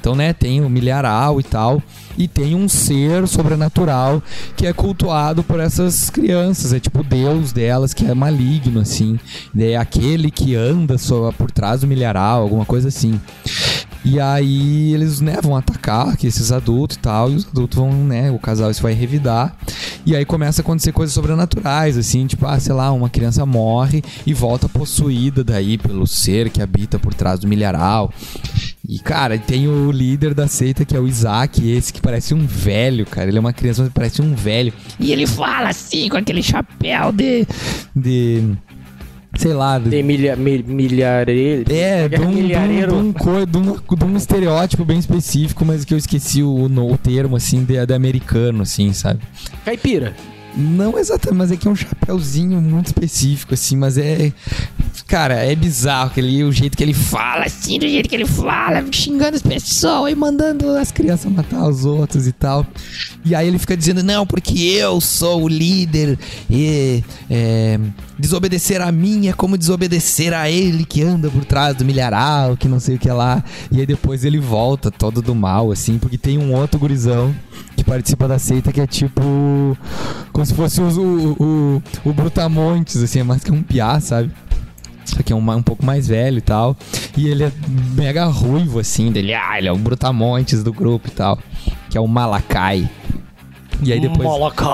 [0.00, 1.80] Então, né, tem o milharal e tal,
[2.18, 4.22] e tem um ser sobrenatural
[4.56, 9.18] que é cultuado por essas crianças, é tipo o deus delas que é maligno assim,
[9.56, 13.20] é aquele que anda só por trás do milharal, alguma coisa assim.
[14.04, 17.92] E aí eles, né, vão atacar aqui, esses adultos e tal, e os adultos vão,
[17.92, 19.54] né, o casal se vai revidar.
[20.06, 24.02] E aí começa a acontecer coisas sobrenaturais, assim, tipo, ah, sei lá, uma criança morre
[24.26, 28.10] e volta possuída daí pelo ser que habita por trás do milharal.
[28.88, 32.46] E, cara, tem o líder da seita, que é o Isaac, esse que parece um
[32.46, 33.28] velho, cara.
[33.28, 34.72] Ele é uma criança, mas parece um velho.
[34.98, 37.46] E ele fala assim, com aquele chapéu de.
[37.94, 38.56] de
[39.36, 39.78] sei lá.
[39.78, 41.72] De milha, mil, milhareiro.
[41.72, 42.92] É, de um, milhareiro.
[42.92, 46.42] De, um, de, um, de, um, de um estereótipo bem específico, mas que eu esqueci
[46.42, 49.20] o, o termo, assim, de, de americano, assim, sabe?
[49.64, 50.14] Caipira.
[50.56, 54.32] Não exatamente, mas é que é um chapéuzinho muito específico, assim, mas é.
[55.10, 58.84] Cara, é bizarro aquele, o jeito que ele fala, assim, do jeito que ele fala,
[58.92, 62.64] xingando as pessoas e mandando as crianças matar os outros e tal.
[63.24, 66.16] E aí ele fica dizendo, não, porque eu sou o líder
[66.48, 67.80] e é,
[68.16, 72.68] desobedecer a mim é como desobedecer a ele que anda por trás do milharal, que
[72.68, 73.42] não sei o que lá.
[73.72, 77.34] E aí depois ele volta todo do mal, assim, porque tem um outro gurizão
[77.74, 79.76] que participa da seita que é tipo.
[80.32, 84.30] Como se fosse o, o, o, o Brutamontes, assim, é mais que um piá, sabe?
[85.10, 86.76] Só que é um, um pouco mais velho e tal.
[87.16, 87.52] E ele é
[87.94, 89.34] mega ruivo, assim, dele.
[89.34, 91.38] Ah, ele é o Brutamontes do grupo e tal.
[91.88, 92.88] Que é o Malakai.
[93.82, 94.28] E aí depois,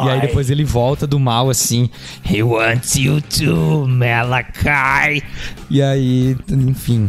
[0.04, 1.88] e aí depois ele volta do mal assim.
[2.28, 5.22] He wants you to, Malakai.
[5.70, 7.08] E aí, enfim,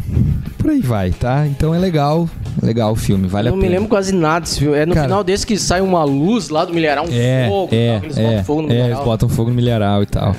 [0.60, 1.48] por aí vai, tá?
[1.48, 2.30] Então é legal,
[2.62, 3.72] legal o filme, vale Eu a não pena.
[3.72, 4.78] me lembro quase nada desse filme.
[4.78, 7.70] É no Cara, final desse que sai uma luz lá do milharal, um É, fogo,
[7.74, 8.92] é, tal, eles é, botam fogo no é, milharal.
[8.92, 10.36] eles botam fogo no milharal e tal.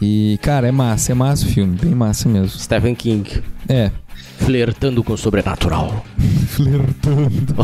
[0.00, 2.58] E, cara, é massa, é massa o filme, bem massa mesmo.
[2.58, 3.90] Stephen King, É,
[4.38, 6.04] flertando com o sobrenatural.
[6.48, 7.54] flertando.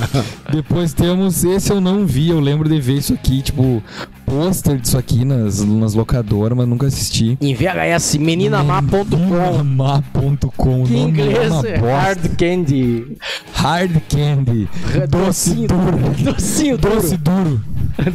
[0.50, 3.82] Depois temos, esse eu não vi, eu lembro de ver isso aqui, tipo,
[4.26, 7.36] pôster disso aqui nas, nas locadoras, mas nunca assisti.
[7.40, 9.16] Em VHS, meninamar.com.
[9.16, 10.84] Meninamar.com.
[10.84, 11.76] Que em nome inglês é.
[11.76, 13.16] Hard Candy.
[13.52, 14.68] Hard Candy.
[15.08, 15.98] Doce Docinho duro.
[16.32, 16.94] Docinho duro.
[16.94, 17.64] Doce duro.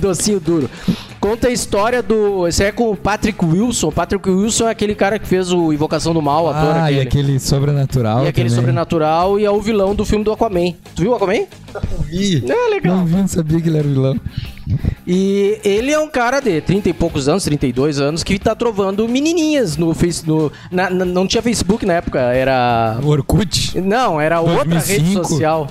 [0.02, 0.70] Docinho duro.
[1.28, 2.48] Conta a história do.
[2.48, 3.92] Esse é com o Patrick Wilson.
[3.92, 6.98] Patrick Wilson é aquele cara que fez o Invocação do Mal, o ator Ah, aquele.
[6.98, 8.62] e aquele sobrenatural E aquele também.
[8.62, 10.72] sobrenatural e é o vilão do filme do Aquaman.
[10.96, 11.46] Tu viu o Aquaman?
[12.10, 12.44] Vi.
[12.50, 12.96] É legal.
[12.98, 14.18] Não vi, não sabia que ele era vilão.
[15.06, 19.08] E ele é um cara de 30 e poucos anos, 32 anos, que tá trovando
[19.08, 20.26] menininhas no Face.
[20.26, 22.98] No, na- na- não tinha Facebook na época, era.
[23.04, 23.80] Orkut?
[23.82, 25.28] Não, era outra rede 2005.
[25.28, 25.68] social.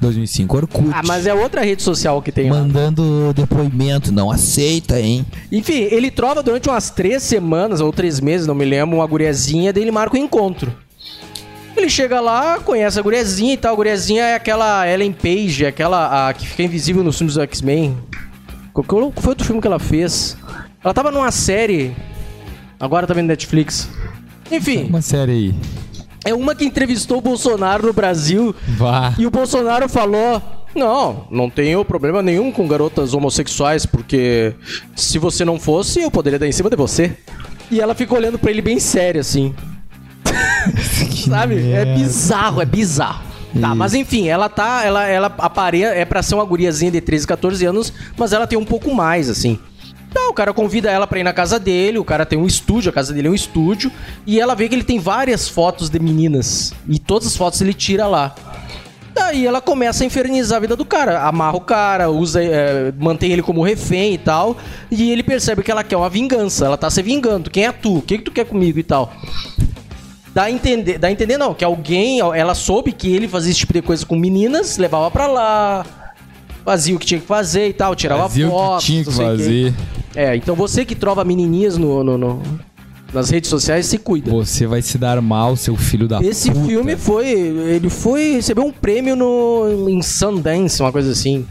[0.00, 0.90] 2005, Orkut.
[0.92, 2.58] Ah, mas é outra rede social que tem lá.
[2.60, 5.24] Mandando depoimento, não aceita, hein?
[5.50, 9.72] Enfim, ele trova durante umas três semanas ou três meses, não me lembro, uma guriazinha,
[9.72, 10.72] daí ele marca o encontro.
[11.76, 13.72] Ele chega lá, conhece a guriazinha e tal.
[13.72, 17.96] A guriazinha é aquela Ellen Page, aquela a, que fica invisível nos filmes do X-Men.
[18.72, 20.36] Qual, qual foi outro filme que ela fez?
[20.82, 21.94] Ela tava numa série,
[22.80, 23.88] agora tá vendo Netflix.
[24.50, 25.54] Enfim, Uma série aí.
[26.28, 29.14] É uma que entrevistou o Bolsonaro no Brasil Vá.
[29.18, 30.42] e o Bolsonaro falou:
[30.74, 34.54] Não, não tenho problema nenhum com garotas homossexuais, porque
[34.94, 37.16] se você não fosse, eu poderia dar em cima de você.
[37.70, 39.54] E ela fica olhando pra ele bem sério, assim.
[41.28, 41.56] Sabe?
[41.56, 41.94] É merda.
[41.94, 43.28] bizarro, é bizarro.
[43.58, 44.84] Tá, mas enfim, ela tá.
[44.84, 48.58] Ela, ela apareia, é pra ser uma guriazinha de 13, 14 anos, mas ela tem
[48.58, 49.58] um pouco mais, assim.
[50.12, 52.90] Tá, o cara convida ela pra ir na casa dele, o cara tem um estúdio,
[52.90, 53.92] a casa dele é um estúdio,
[54.26, 56.72] e ela vê que ele tem várias fotos de meninas.
[56.88, 58.34] E todas as fotos ele tira lá.
[59.14, 61.22] Daí ela começa a infernizar a vida do cara.
[61.26, 64.56] Amarra o cara, usa, é, mantém ele como refém e tal.
[64.90, 66.66] E ele percebe que ela quer uma vingança.
[66.66, 67.50] Ela tá se vingando.
[67.50, 67.98] Quem é tu?
[67.98, 69.12] O que, que tu quer comigo e tal?
[70.32, 73.58] Dá a entender, dá a entender não, que alguém, ela soube que ele fazia esse
[73.58, 75.84] tipo de coisa com meninas, levava pra lá,
[76.68, 78.84] fazia o que tinha que fazer e tal, tirava Fazia o fotos.
[78.84, 79.74] que tinha que o fazer.
[80.14, 82.42] É, então você que trova menininhas no, no- no-
[83.12, 84.30] nas redes sociais, se cuida.
[84.30, 86.66] Você vai se dar mal, seu filho da Esse puta.
[86.66, 87.26] filme foi.
[87.30, 88.32] Ele foi.
[88.34, 91.46] recebeu um prêmio no, em Sundance, uma coisa assim.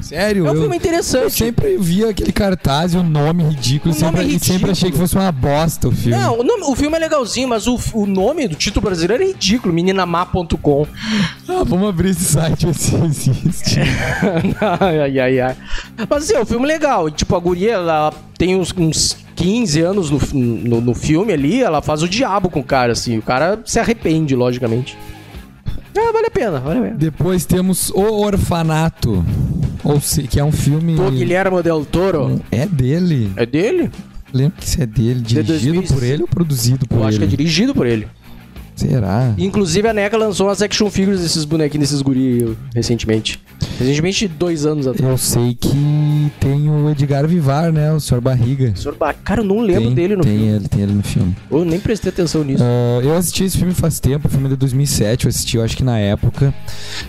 [0.00, 0.46] Sério?
[0.46, 1.22] É um eu, filme interessante.
[1.24, 3.92] eu sempre via aquele cartaz e o nome ridículo.
[3.94, 4.72] O sempre, nome é sempre ridículo.
[4.72, 6.16] achei que fosse uma bosta o filme.
[6.16, 9.26] Não, o, nome- o filme é legalzinho, mas o, o nome do título brasileiro é
[9.26, 10.86] ridículo, meninamar.com.
[11.48, 13.80] Ah, vamos abrir esse site se existe.
[14.80, 15.56] ai, ai, ai.
[16.08, 17.10] Mas assim, é um filme legal.
[17.10, 21.82] Tipo, a guria, ela tem uns, uns 15 anos no, no, no filme ali, ela
[21.82, 23.18] faz o diabo com o cara, assim.
[23.18, 24.96] O cara se arrepende, logicamente.
[25.94, 26.94] É, vale a pena, vale a pena.
[26.96, 29.24] Depois temos O Orfanato.
[29.86, 30.98] Ou se, que é um filme.
[30.98, 32.40] O Guilherme Del Toro.
[32.50, 33.32] É dele.
[33.36, 33.90] É dele?
[34.32, 35.20] lembro que isso é dele.
[35.20, 37.08] Dirigido por ele ou produzido por Eu ele?
[37.08, 38.06] acho que é dirigido por ele.
[38.74, 39.34] Será?
[39.38, 43.40] Inclusive a NECA lançou umas action figures desses bonequinhos desses guri recentemente.
[43.78, 45.10] Recentemente, dois anos atrás.
[45.10, 47.92] Eu sei que tem o Edgar Vivar, né?
[47.92, 48.20] O Sr.
[48.20, 48.72] Barriga.
[48.74, 50.48] Senhor Ba- Cara, eu não lembro tem, dele no tem filme.
[50.56, 51.36] ele, tem ele no filme.
[51.50, 52.62] Eu nem prestei atenção nisso.
[52.64, 55.62] Ah, eu assisti esse filme faz tempo, o filme é de 2007, eu assisti, eu
[55.64, 56.54] acho que na época.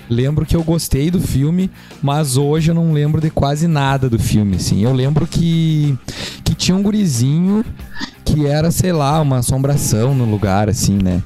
[0.09, 1.69] Lembro que eu gostei do filme,
[2.01, 4.83] mas hoje eu não lembro de quase nada do filme, assim.
[4.83, 5.97] Eu lembro que,
[6.43, 7.63] que tinha um gurizinho
[8.25, 11.23] que era, sei lá, uma assombração no lugar, assim, né?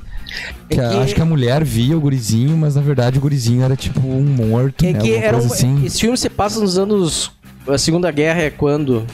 [0.69, 3.63] É Que a- Acho que a mulher via o gurizinho, mas na verdade o gurizinho
[3.63, 4.99] era tipo um morto, É né?
[4.99, 7.31] que era um, assim, esse filme se passa nos anos.
[7.67, 9.05] A Segunda Guerra é quando?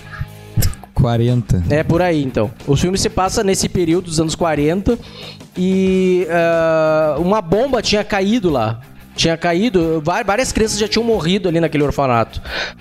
[0.93, 1.63] 40.
[1.69, 2.49] É por aí, então.
[2.65, 4.97] O filme se passa nesse período dos anos 40
[5.55, 8.79] e ah, uma bomba tinha caído lá.
[9.17, 12.39] Tinha caído, várias crianças já tinham morrido ali naquele orfanato.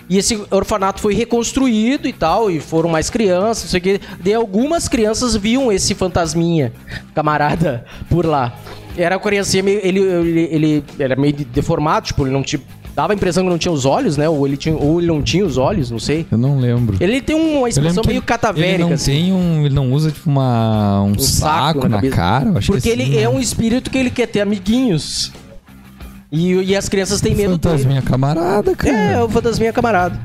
[0.08, 4.00] E esse orfanato foi reconstruído e tal, e foram mais crianças, não sei o que.
[4.22, 6.72] Daí algumas crianças viam esse fantasminha,
[7.14, 8.52] camarada, por lá.
[8.98, 9.80] Era a criancinha meio.
[9.82, 12.60] Ele, ele, ele era meio deformado, tipo, ele não tinha.
[12.94, 14.26] Dava a impressão que não tinha os olhos, né?
[14.26, 16.26] Ou ele, tinha, ou ele não tinha os olhos, não sei.
[16.32, 16.96] Eu não lembro.
[16.98, 19.12] Ele tem uma expressão meio ele- catavérica, ele não assim.
[19.12, 22.72] tem um, ele não usa tipo uma um, saco saco, na na, cara, eu acho
[22.72, 23.28] Porque que assim, ele é né?
[23.28, 25.30] um espírito que ele quer ter amiguinhos.
[26.36, 27.62] E, e as crianças têm medo dele.
[27.62, 28.94] fantasminha camarada, cara.
[28.96, 30.18] É, o fantasminha camarada.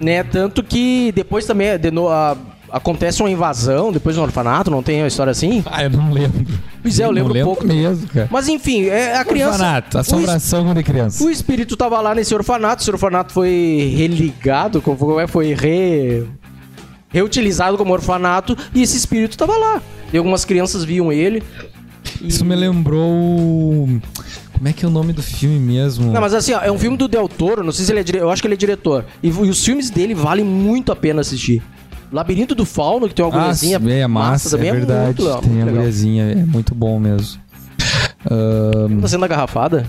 [0.00, 0.22] Né?
[0.22, 2.36] Tanto que depois também de no- a-
[2.70, 5.62] acontece uma invasão depois no orfanato, não tem uma história assim?
[5.66, 6.44] Ah, eu não lembro.
[6.82, 7.66] Pois é, eu não lembro um lembro pouco.
[7.66, 8.28] mesmo, cara.
[8.30, 9.52] Mas enfim, é, a criança.
[9.52, 11.24] Orfanato, assombração de criança.
[11.24, 16.24] O espírito tava lá nesse orfanato, esse orfanato foi religado, como é, foi re...
[17.08, 19.80] reutilizado como orfanato, e esse espírito tava lá.
[20.12, 21.42] E algumas crianças viam ele.
[22.20, 23.88] e- Isso me lembrou.
[24.56, 26.12] Como é que é o nome do filme mesmo?
[26.12, 28.02] Não, mas assim, ó, é um filme do Del Toro, não sei se ele é
[28.02, 28.18] dire...
[28.18, 29.04] eu acho que ele é diretor.
[29.22, 31.62] E, e os filmes dele valem muito a pena assistir.
[32.12, 35.22] Labirinto do Fauno, que tem uma ah, agulhazinha é, é massa, é verdade.
[35.22, 35.74] muito, tem muito a legal.
[35.74, 37.40] mulherzinha, é muito bom mesmo.
[38.30, 39.86] Ahn, Tá sendo a garrafada?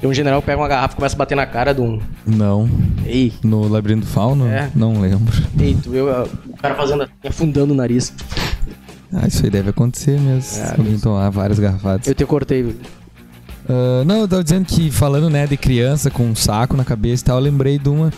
[0.00, 2.00] Tem um general que pega uma garrafa e começa a bater na cara de um.
[2.26, 2.68] não.
[3.06, 4.48] Ei, No Labirinto Fauno?
[4.48, 4.68] É.
[4.74, 5.32] Não lembro.
[5.58, 8.12] ei, tu viu o cara fazendo assim, afundando o nariz.
[9.12, 10.42] Ah, isso aí deve acontecer mesmo.
[10.42, 12.06] se alguém tomar várias garrafadas.
[12.06, 12.62] Eu te cortei.
[12.64, 12.76] viu?
[13.68, 17.22] Ah, não, eu tava dizendo que falando, né, de criança com um saco na cabeça
[17.22, 18.12] e tal, eu lembrei de uma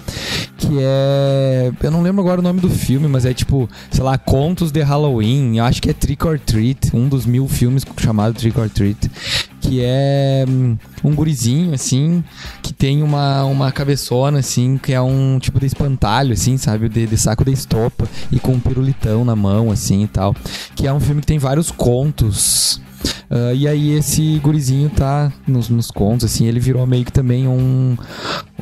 [0.56, 1.72] que é.
[1.82, 4.80] Eu não lembro agora o nome do filme, mas é tipo, sei lá, Contos de
[4.82, 5.58] Halloween.
[5.58, 9.10] Eu acho que é Trick or Treat, um dos mil filmes chamado Trick or Treat.
[9.60, 12.22] Que é hum, um gurizinho, assim,
[12.62, 16.88] que tem uma, uma cabeçona, assim, que é um tipo de espantalho, assim, sabe?
[16.88, 20.34] De, de saco de estopa e com um pirulitão na mão, assim e tal.
[20.74, 22.80] Que é um filme que tem vários contos.
[23.30, 27.46] Ah, e aí esse gurizinho tá nos, nos contos, assim, ele virou meio que também
[27.48, 27.96] um,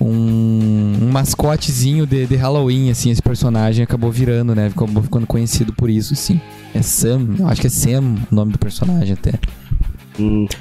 [0.01, 4.69] um, um mascotezinho de, de Halloween, assim, esse personagem acabou virando, né?
[4.75, 6.41] Acabou ficando conhecido por isso, assim.
[6.75, 9.33] É Sam, eu acho que é Sam o nome do personagem até.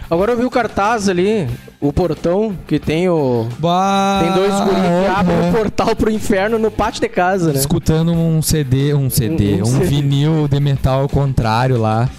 [0.10, 1.46] Agora eu vi o cartaz ali,
[1.80, 3.48] o portão, que tem o.
[3.60, 7.60] Bah, Tem dois guris que abrem o portal pro inferno no pátio de casa, né?
[7.60, 9.86] Escutando um CD, um CD, Um- um, um CD.
[9.88, 12.10] vinil de metal ao contrário lá.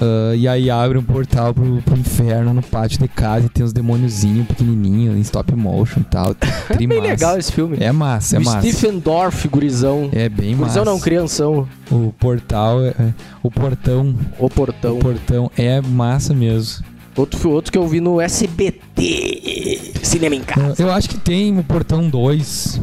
[0.00, 3.64] Ah, e aí abre um portal pro, pro inferno no pátio de casa e tem
[3.64, 6.36] uns demôniozinhos pequenininhos em stop motion e tal.
[6.70, 7.76] É bem legal esse filme.
[7.80, 8.60] É massa, é o massa.
[8.60, 10.08] Stephen Dorff, gurizão.
[10.12, 10.90] É bem gurizão massa.
[10.90, 11.68] não, crianção.
[11.90, 14.96] O portal, é- é- o portão, O portão.
[14.96, 16.84] o portão é massa mesmo.
[17.16, 19.92] Outro, outro que eu vi no SBT.
[20.02, 20.80] Cinema em casa.
[20.80, 22.80] Eu acho que tem o portão 2.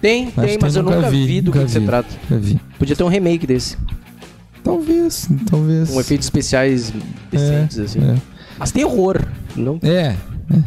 [0.00, 1.86] Tem, Acho tem, que mas eu nunca vi, vi, do que, nunca que vi.
[1.86, 2.08] trata.
[2.28, 2.60] Já vi.
[2.78, 3.76] Podia ter um remake desse.
[4.62, 5.90] Talvez, talvez.
[5.90, 6.92] Com efeitos especiais
[7.30, 7.98] decentes, assim.
[8.00, 8.16] É.
[8.58, 9.20] Mas tem horror.
[9.56, 10.14] Não É.
[10.50, 10.62] é.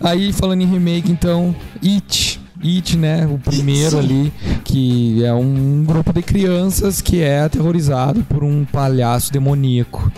[0.00, 2.40] Aí, falando em remake, então, It.
[2.64, 3.26] It, né?
[3.26, 4.32] O primeiro ali,
[4.64, 10.10] que é um grupo de crianças que é aterrorizado por um palhaço demoníaco.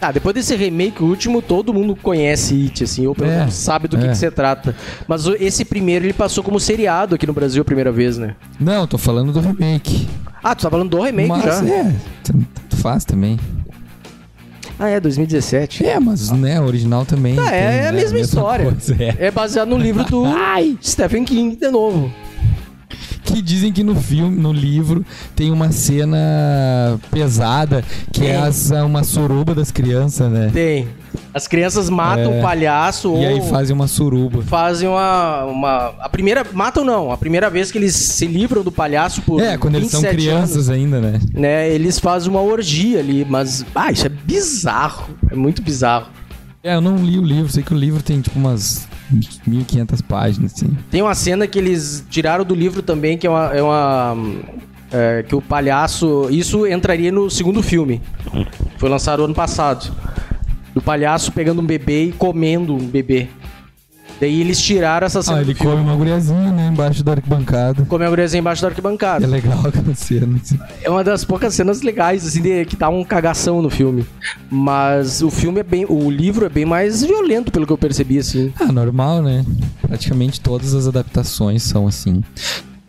[0.00, 3.54] Ah, depois desse remake, o último, todo mundo conhece It, assim, ou pelo É, menos
[3.54, 4.08] sabe do que, é.
[4.10, 4.76] que se trata.
[5.08, 8.36] Mas esse primeiro, ele passou como seriado aqui no Brasil a primeira vez, né?
[8.60, 10.08] Não, tô falando do remake.
[10.40, 11.66] Ah, tu tá falando do remake mas já?
[11.68, 11.96] é,
[12.78, 13.38] faz também.
[14.78, 15.84] Ah, é, 2017.
[15.84, 17.36] É, mas né, o original também.
[17.38, 18.66] Ah, é, tem, é a né, mesma história.
[18.66, 19.26] coisa, é.
[19.26, 20.24] É baseado no livro do
[20.82, 22.12] Stephen King, de novo.
[23.24, 25.04] Que dizem que no filme, no livro,
[25.36, 28.36] tem uma cena pesada que é Tem.
[28.36, 30.50] as, uma suruba das crianças, né?
[30.52, 30.88] Tem.
[31.32, 32.38] As crianças matam É.
[32.38, 34.42] o palhaço E aí fazem uma suruba.
[34.42, 35.94] fazem uma, uma...
[36.00, 36.44] A primeira...
[36.52, 37.10] Matam não.
[37.12, 40.16] A primeira vez que eles se livram do palhaço por É, quando eles são 27
[40.26, 41.08] crianças ainda, né?
[41.08, 41.68] anos, né?
[41.70, 43.26] Eles fazem uma orgia ali.
[43.28, 43.64] Mas...
[43.74, 45.10] Ah, isso é bizarro.
[45.30, 46.06] É muito bizarro.
[46.62, 48.87] É, eu não li o livro, sei que o livro tem tipo umas
[49.46, 50.76] 1500 páginas, assim.
[50.90, 53.54] Tem uma cena que eles tiraram do livro também, que é uma...
[53.54, 54.16] É uma
[54.90, 56.28] É, que o palhaço.
[56.30, 58.00] Isso entraria no segundo filme.
[58.78, 59.92] Foi lançado ano passado.
[60.72, 63.28] Do palhaço pegando um bebê e comendo um bebê.
[64.20, 65.38] Daí eles tiraram essa cena.
[65.38, 66.68] Ah, ele come uma guriazinha, né?
[66.68, 67.84] Embaixo da arquibancada.
[67.84, 69.24] Come a guriazinha embaixo da arquibancada.
[69.24, 70.38] É legal aquela cena.
[70.42, 70.58] Assim.
[70.82, 74.04] É uma das poucas cenas legais, assim, de, que dá um cagação no filme.
[74.50, 75.86] Mas o filme é bem.
[75.88, 78.52] O livro é bem mais violento, pelo que eu percebi, assim.
[78.58, 79.44] Ah, normal, né?
[79.80, 82.22] Praticamente todas as adaptações são assim.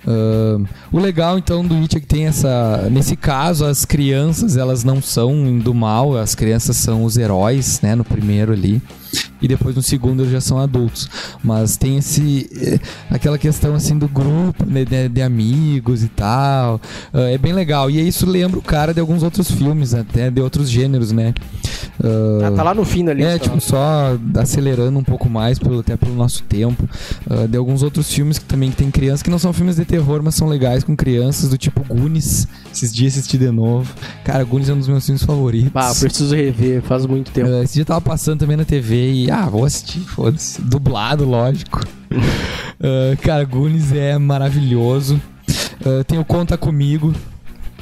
[0.08, 2.88] Uh, o legal então do It é que tem essa.
[2.90, 7.96] Nesse caso, as crianças elas não são do mal, as crianças são os heróis, né?
[7.96, 8.82] No primeiro ali
[9.42, 11.10] e depois no segundo eles já são adultos.
[11.44, 16.76] Mas tem esse eh, aquela questão assim do grupo né, de, de, amigos e tal.
[17.14, 17.90] Uh, é bem legal.
[17.90, 21.34] E isso lembra o cara de alguns outros filmes, até de outros gêneros, né?
[22.00, 23.32] Uh, ah, tá lá no fim da lista.
[23.32, 26.88] É, tipo, só acelerando um pouco mais, pelo, até pelo nosso tempo.
[27.30, 30.22] Uh, de alguns outros filmes que também tem crianças, que não são filmes de terror,
[30.24, 32.48] mas são legais com crianças, do tipo Goonies.
[32.72, 33.92] Esses dias assisti de novo.
[34.24, 35.72] Cara, Goonies é um dos meus filmes favoritos.
[35.74, 37.50] Ah, preciso rever, faz muito tempo.
[37.50, 40.62] Uh, esse dia tava passando também na TV e, ah, vou assistir, foda-se.
[40.62, 41.82] Dublado, lógico.
[43.22, 45.20] cara, Goonies é maravilhoso.
[46.08, 47.14] tem o Conta Comigo,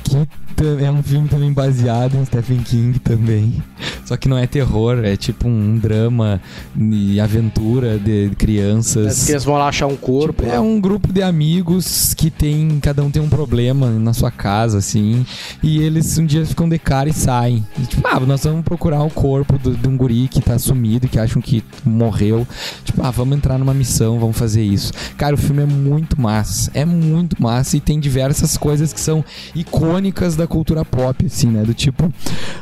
[0.03, 0.27] que
[0.63, 3.61] é um filme também baseado em Stephen King também.
[4.05, 6.41] Só que não é terror, é tipo um drama
[6.77, 9.07] e aventura de crianças.
[9.07, 10.43] As crianças vão lá achar um corpo.
[10.43, 12.79] Tipo, é um grupo de amigos que tem.
[12.79, 15.25] Cada um tem um problema na sua casa, assim.
[15.61, 17.65] E eles um dia ficam de cara e saem.
[17.77, 21.07] E, tipo, ah, nós vamos procurar o corpo do, de um guri que tá sumido,
[21.07, 22.47] que acham que morreu.
[22.85, 24.93] Tipo, ah, vamos entrar numa missão, vamos fazer isso.
[25.17, 26.71] Cara, o filme é muito massa.
[26.73, 31.63] É muito massa e tem diversas coisas que são icônicas da cultura pop, assim, né?
[31.63, 32.11] Do tipo,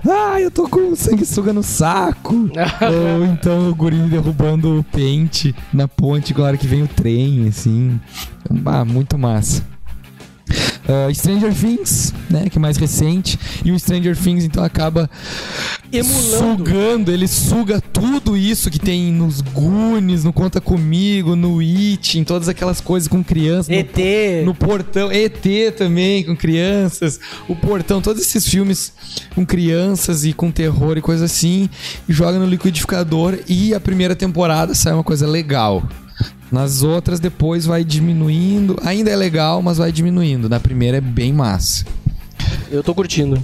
[0.07, 2.33] ah, eu tô com sanguessuga no saco.
[2.81, 7.47] Ou então o guri derrubando o pente na ponte na hora que vem o trem,
[7.47, 7.99] assim.
[8.65, 9.74] Ah, muito massa.
[10.85, 15.09] Uh, Stranger Things, né, que é mais recente, e o Stranger Things então acaba
[15.91, 22.19] emulando, sugando, ele suga tudo isso que tem nos Goonies, no Conta Comigo, no It,
[22.19, 23.97] em todas aquelas coisas com crianças, ET,
[24.41, 25.43] no, no Portão, ET
[25.75, 28.93] também com crianças, o Portão, todos esses filmes
[29.33, 31.67] com crianças e com terror e coisa assim,
[32.07, 35.83] e joga no liquidificador e a primeira temporada sai uma coisa legal.
[36.51, 38.77] Nas outras, depois vai diminuindo.
[38.83, 40.47] Ainda é legal, mas vai diminuindo.
[40.47, 41.85] Na primeira é bem massa.
[42.71, 43.41] Eu tô curtindo.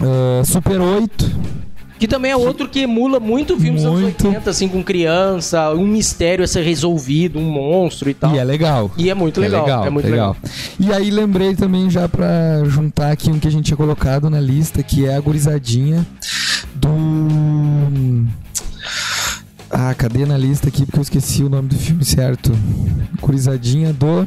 [0.00, 1.60] Uh, Super 8.
[2.00, 5.86] Que também é outro que emula muito filmes dos anos 80, assim, com criança, um
[5.86, 8.34] mistério a ser resolvido, um monstro e tal.
[8.34, 8.90] E é legal.
[8.96, 9.66] E é muito é legal.
[9.66, 9.86] legal.
[9.86, 10.36] É muito legal.
[10.42, 10.52] legal.
[10.80, 14.40] E aí lembrei também já pra juntar aqui um que a gente tinha colocado na
[14.40, 16.06] lista, que é a gurizadinha
[16.74, 16.88] do
[19.70, 20.84] ah, cadê na lista aqui?
[20.84, 22.50] Porque eu esqueci o nome do filme certo.
[23.20, 24.26] Curizadinha do.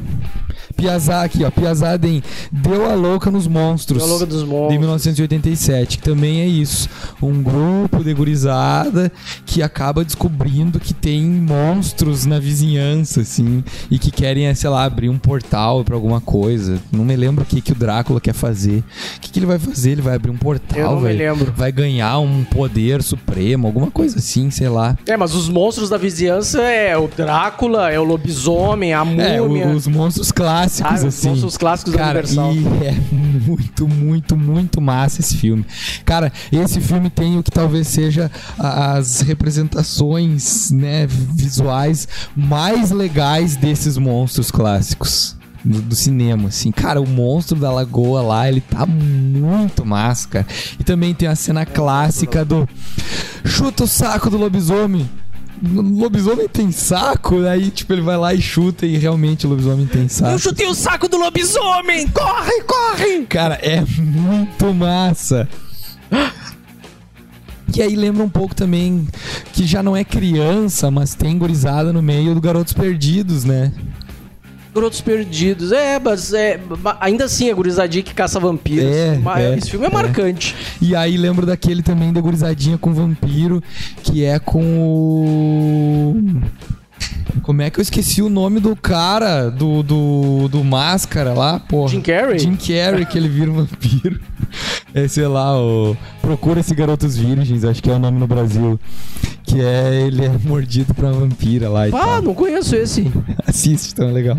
[0.76, 1.50] Piazá aqui, ó.
[1.50, 3.98] Piazada em Deu a Louca nos Monstros.
[3.98, 4.72] Deu a Louca dos Monstros.
[4.72, 5.98] De 1987.
[5.98, 6.88] Que também é isso.
[7.22, 9.10] Um grupo de gurizada
[9.46, 13.62] que acaba descobrindo que tem monstros na vizinhança, assim.
[13.90, 16.78] E que querem, sei lá, abrir um portal pra alguma coisa.
[16.92, 18.82] Não me lembro o que, que o Drácula quer fazer.
[19.16, 19.92] O que, que ele vai fazer?
[19.92, 21.52] Ele vai abrir um portal, eu não vai, me lembro.
[21.56, 24.96] vai ganhar um poder supremo, alguma coisa assim, sei lá.
[25.06, 29.64] É, mas os monstros da vizinhança é o Drácula, é o lobisomem, a é, múmia.
[29.64, 31.30] É, os monstros clássicos, ah, assim.
[31.44, 32.54] Os clássicos Cara, da Universal.
[32.54, 35.64] E é muito, muito, muito massa esse filme.
[36.04, 43.96] Cara, esse filme tem o que talvez seja as representações, né, visuais mais legais desses
[43.98, 46.70] monstros clássicos do, do, cinema, assim.
[46.70, 50.46] Cara, o monstro da lagoa lá, ele tá muito massa, cara.
[50.78, 52.68] E também tem a cena clássica do
[53.44, 55.08] chuta o saco do lobisomem.
[55.62, 60.08] Lobisomem tem saco, aí tipo ele vai lá e chuta e realmente o lobisomem tem
[60.08, 60.32] saco.
[60.32, 62.08] Eu chutei o saco do lobisomem!
[62.08, 63.26] Corre, corre!
[63.26, 65.48] Cara, é muito massa.
[67.72, 69.06] Que aí lembra um pouco também
[69.52, 73.72] que já não é criança, mas tem gurizada no meio do Garotos Perdidos, né?
[74.74, 75.72] Garotos Perdidos.
[75.72, 76.60] É, mas é,
[77.00, 78.84] ainda assim é gurizadinha que caça vampiros.
[78.84, 80.56] É, é, esse filme é, é, marcante.
[80.80, 83.62] E aí lembro daquele também da gurizadinha com vampiro,
[84.02, 86.40] que é com o.
[87.42, 91.86] Como é que eu esqueci o nome do cara do, do, do Máscara lá, pô?
[91.88, 92.38] Jim Carrey?
[92.38, 94.20] Jim Carrey, que ele vira um vampiro.
[94.94, 95.96] É, sei lá, o...
[96.22, 98.78] Procura esse Garotos Virgens, acho que é o nome no Brasil.
[99.44, 102.22] Que é ele é mordido pra vampira lá e ah, tal.
[102.22, 103.10] não conheço esse.
[103.46, 104.36] Assiste, então é legal.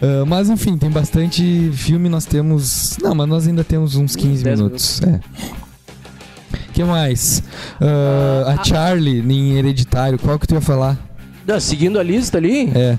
[0.00, 2.96] Uh, mas enfim, tem bastante filme, nós temos.
[3.02, 5.00] Não, mas nós ainda temos uns 15 minutos.
[5.00, 5.02] minutos.
[5.02, 6.60] É.
[6.72, 7.42] que mais?
[7.80, 10.98] Uh, a Charlie em Hereditário, qual que tu ia falar?
[11.58, 12.70] seguindo a lista ali?
[12.74, 12.96] É.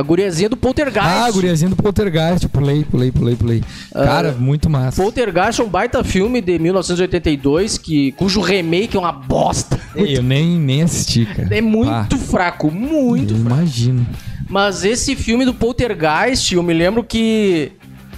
[0.00, 1.08] A guriazinha do Poltergeist.
[1.08, 2.48] Ah, a guriazinha do Poltergeist.
[2.48, 3.62] Pulei, pulei, pulei, pulei.
[3.92, 5.02] Cara, muito massa.
[5.02, 9.78] Poltergeist é um baita filme de 1982, que, cujo remake é uma bosta.
[9.94, 11.54] Ei, eu nem, nem assisti, cara.
[11.54, 13.54] É muito fraco, muito fraco.
[13.54, 14.06] imagino.
[14.48, 17.72] Mas esse filme do Poltergeist, eu me lembro que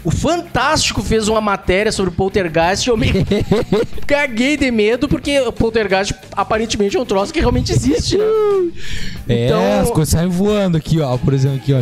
[0.04, 3.10] o Fantástico fez uma matéria sobre o Poltergeist e eu me
[4.06, 8.24] caguei de medo, porque o Poltergeist aparentemente é um troço que realmente existe, né?
[9.28, 11.16] É, Então- as coisas saem voando aqui, ó.
[11.16, 11.80] Por exemplo, aqui, ó.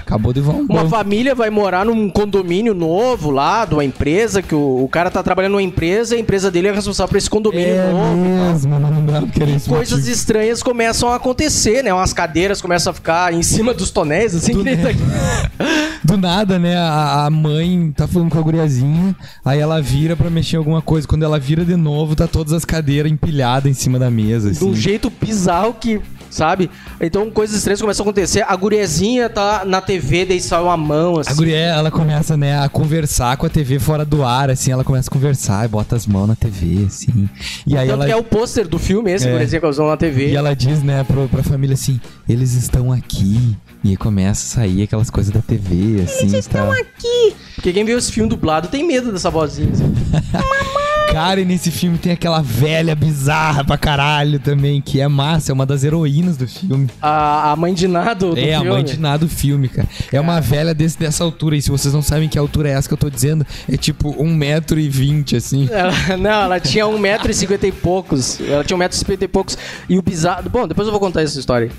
[0.00, 4.42] Acabou de voar um Uma família vai morar num condomínio novo lá, de uma empresa,
[4.42, 7.16] que o, o cara tá trabalhando numa empresa e a empresa dele é responsável por
[7.16, 8.16] esse condomínio É novo.
[8.16, 9.22] mesmo, não dá
[9.54, 10.10] esse Coisas motivo.
[10.12, 11.92] estranhas começam a acontecer, né?
[11.94, 15.00] Umas cadeiras começam a ficar em cima dos tonéis, assim, que nem tá aqui.
[16.10, 16.76] Do nada, né?
[16.76, 20.82] A, a mãe tá falando com a guriazinha, aí ela vira pra mexer em alguma
[20.82, 21.06] coisa.
[21.06, 24.64] Quando ela vira de novo, tá todas as cadeiras empilhadas em cima da mesa, de
[24.64, 24.80] um assim.
[24.80, 26.00] jeito bizarro que,
[26.30, 26.70] sabe?
[27.00, 28.44] Então coisas estranhas começam a acontecer.
[28.48, 31.30] A guriazinha tá na TV, daí sai uma mão, assim.
[31.30, 34.84] A guria, ela começa, né, a conversar com a TV fora do ar, assim, ela
[34.84, 37.28] começa a conversar e bota as mãos na TV, assim.
[37.66, 39.30] E aí Tanto ela, que é o pôster do filme, esse, É.
[39.32, 40.28] guriazinha que eles vão na TV.
[40.30, 43.56] e ela diz, né, pro, pra família assim, eles estão aqui.
[43.82, 46.26] E aí começa a sair aquelas coisas da TV, assim.
[46.26, 47.34] Eles estão aqui.
[47.54, 49.70] Porque quem viu esse filme dublado tem medo dessa vozinha.
[49.72, 49.90] assim.
[51.12, 55.52] Cara, e nesse filme tem aquela velha bizarra pra caralho também, que é massa, é
[55.52, 56.88] uma das heroínas do filme.
[57.02, 58.70] A, a mãe de nada do é, a filme.
[58.70, 59.88] mãe de nada do filme, cara.
[60.12, 61.56] É uma velha desse, dessa altura.
[61.56, 64.14] E se vocês não sabem que altura é essa que eu tô dizendo, é tipo
[64.22, 65.68] 1,20m, assim.
[65.70, 68.40] Ela- não, ela tinha 1,50m e poucos.
[68.40, 69.58] Ela tinha 1,50m e poucos.
[69.88, 70.48] E o bizarro.
[70.48, 71.70] Bom, depois eu vou contar essa história.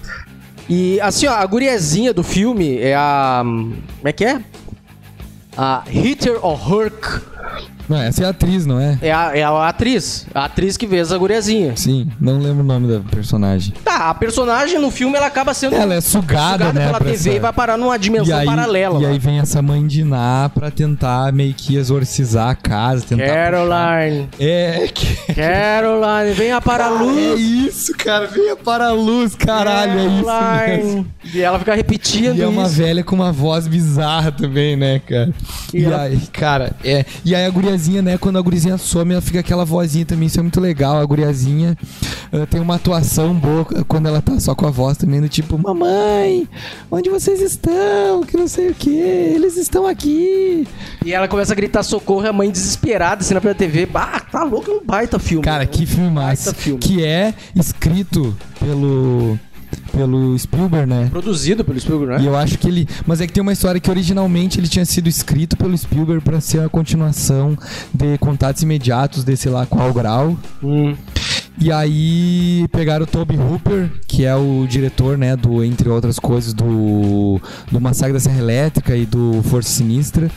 [0.70, 3.42] E assim, ó, a guriazinha do filme é a.
[3.44, 4.42] Como é que é?
[5.58, 7.22] A Hitter or Herc.
[7.92, 8.98] Não, essa é a atriz, não é?
[9.02, 10.26] É a, é a atriz.
[10.34, 11.74] A atriz que fez a guriazinha.
[11.76, 13.74] Sim, não lembro o nome da personagem.
[13.84, 17.30] Tá, a personagem no filme ela acaba sendo Ela é sugada, né, pela TV essa-
[17.32, 19.00] e vai parar numa E dimensão aí, paralela.
[19.00, 19.10] e lá.
[19.10, 23.26] aí vem essa mãe de Ná pra tentar meio que exorcizar a casa, tentar.
[23.28, 25.34] Caroline, puxar- É, que...
[25.34, 27.40] Caroline, venha para a É luz.
[27.42, 28.28] isso, cara.
[28.28, 30.00] Venha para a luz, caralho.
[30.00, 30.84] É isso Caroline.
[30.84, 31.08] mesmo.
[31.34, 32.76] E ela fica repetindo E é uma isso.
[32.76, 35.34] velha com uma voz bizarra também, né, cara?
[35.74, 37.06] E E, ela- aí, cara, é.
[37.26, 40.40] E aí a guriazinha, né, quando a guriazinha some, ela fica aquela vozinha também, isso
[40.40, 40.98] é muito legal.
[40.98, 41.78] A guriazinha
[42.32, 45.58] eh, tem uma atuação boa quando ela tá só com a voz também, do tipo,
[45.58, 46.48] mamãe,
[46.90, 48.24] onde vocês estão?
[48.24, 50.68] Que não sei o que, eles estão aqui.
[51.06, 53.86] E ela começa a gritar socorro, a mãe desesperada, assim, na TV.
[53.86, 55.44] Bah, tá louco, é um baita filme.
[55.44, 56.54] Cara, que filme massa.
[56.54, 59.40] Que é escrito pelo.
[59.92, 61.08] Pelo Spielberg, né?
[61.12, 62.32] Produzido pelo Spielberg, E né?
[62.32, 62.88] eu acho que ele.
[63.06, 66.40] Mas é que tem uma história que originalmente ele tinha sido escrito pelo Spielberg pra
[66.40, 67.58] ser a continuação
[67.94, 70.38] de Contatos Imediatos desse lá qual grau.
[70.64, 70.96] Hum.
[71.60, 76.54] E aí pegaram o Toby Hooper, que é o diretor, né, do entre outras coisas
[76.54, 77.40] do
[77.72, 80.32] do Massacre da Serra Elétrica e do Força Sinistra,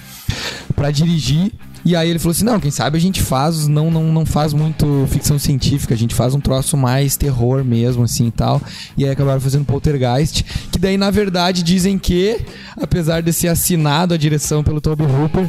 [0.75, 1.53] pra dirigir.
[1.85, 4.53] E aí ele falou assim: "Não, quem sabe a gente faz, não não não faz
[4.53, 8.61] muito ficção científica, a gente faz um troço mais terror mesmo assim e tal".
[8.97, 12.41] E aí acabaram fazendo Poltergeist, que daí na verdade dizem que,
[12.77, 15.49] apesar de ser assinado a direção pelo Toby Hooper,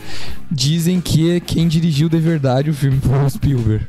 [0.52, 3.86] dizem que quem dirigiu de verdade o filme foi o Spielberg.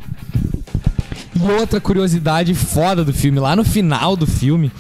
[1.37, 4.70] E outra curiosidade foda do filme, lá no final do filme,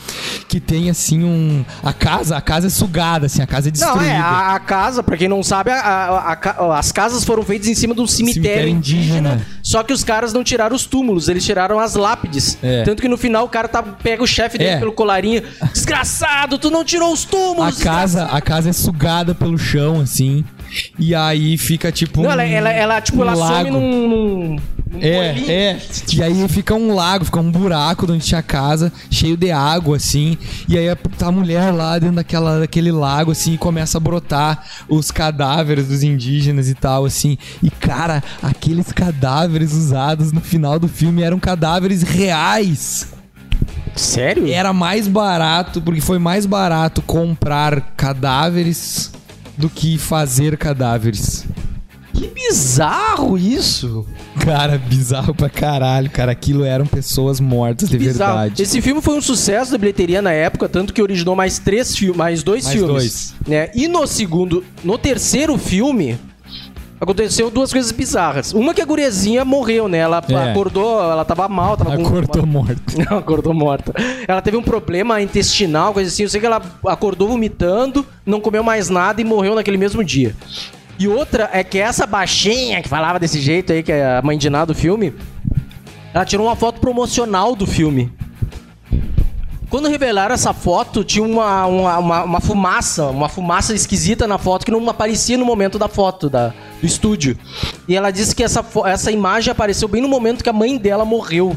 [0.48, 1.64] que tem assim um.
[1.82, 4.00] A casa, a casa é sugada, assim, a casa é destruída.
[4.00, 7.42] Não, é, a, a casa, pra quem não sabe, a- a- a as casas foram
[7.42, 9.06] feitas em cima de um cemitério, Cemitério indígena.
[9.34, 9.46] indígena.
[9.62, 12.56] Só que os caras não tiraram os túmulos, eles tiraram as lápides.
[12.62, 12.82] É.
[12.84, 14.78] Tanto que no final o cara tá, pega o chefe dele É.
[14.78, 15.42] pelo colarinho.
[15.72, 17.78] Desgraçado, tu não tirou os A túmulos!
[17.78, 20.44] casa, a casa é sugada pelo chão, assim.
[20.98, 22.22] E aí fica tipo.
[22.22, 23.70] Não, um- ela, ela, ela, tipo, um ela some lago.
[23.70, 24.08] num.
[24.08, 24.56] num,
[25.00, 25.50] É, bolinho.
[25.50, 25.78] é.
[26.12, 29.50] E aí fica um lago, fica um buraco de onde tinha a casa, cheio de
[29.50, 30.38] água, assim.
[30.68, 34.64] E aí tá a mulher lá dentro daquela, daquele lago, assim, e começa a brotar
[34.88, 37.36] os cadáveres dos indígenas e tal, assim.
[37.62, 43.08] E, cara, aqueles cadáveres usados no final do filme eram cadáveres reais.
[43.94, 44.46] Sério?
[44.46, 49.10] Era mais barato, porque foi mais barato comprar cadáveres
[49.56, 51.46] do que fazer cadáveres.
[52.48, 54.06] Bizarro isso!
[54.44, 56.30] Cara, bizarro pra caralho, cara.
[56.32, 58.38] Aquilo eram pessoas mortas de Bizarro.
[58.40, 58.62] verdade.
[58.62, 62.16] Esse filme foi um sucesso da bilheteria na época, tanto que originou mais três filmes,
[62.16, 62.92] mais dois Mais filmes.
[62.92, 63.34] dois.
[63.46, 63.70] Né?
[63.74, 66.18] E no segundo, no terceiro filme,
[67.00, 68.52] aconteceu duas coisas bizarras.
[68.52, 69.98] Uma que a guriazinha morreu, né?
[69.98, 70.50] Ela É.
[70.50, 72.06] acordou, ela tava mal, tava com...
[72.06, 72.98] Acordou morto.
[73.10, 73.92] Não, acordou morta.
[74.28, 76.22] Ela teve um problema intestinal, coisa assim.
[76.22, 80.34] Eu sei que ela acordou vomitando, não comeu mais nada e morreu naquele mesmo dia.
[80.98, 84.38] E outra é que essa baixinha que falava desse jeito aí, que é a mãe
[84.38, 85.14] de nada do filme,
[86.14, 88.10] ela tirou uma foto promocional do filme.
[89.68, 94.64] quando revelaram essa foto, tinha uma, uma, uma, uma fumaça, uma fumaça esquisita na foto
[94.64, 97.36] que não aparecia no momento da foto da, do estúdio.
[97.86, 101.04] E ela disse que essa, essa imagem apareceu bem no momento que a mãe dela
[101.04, 101.54] morreu.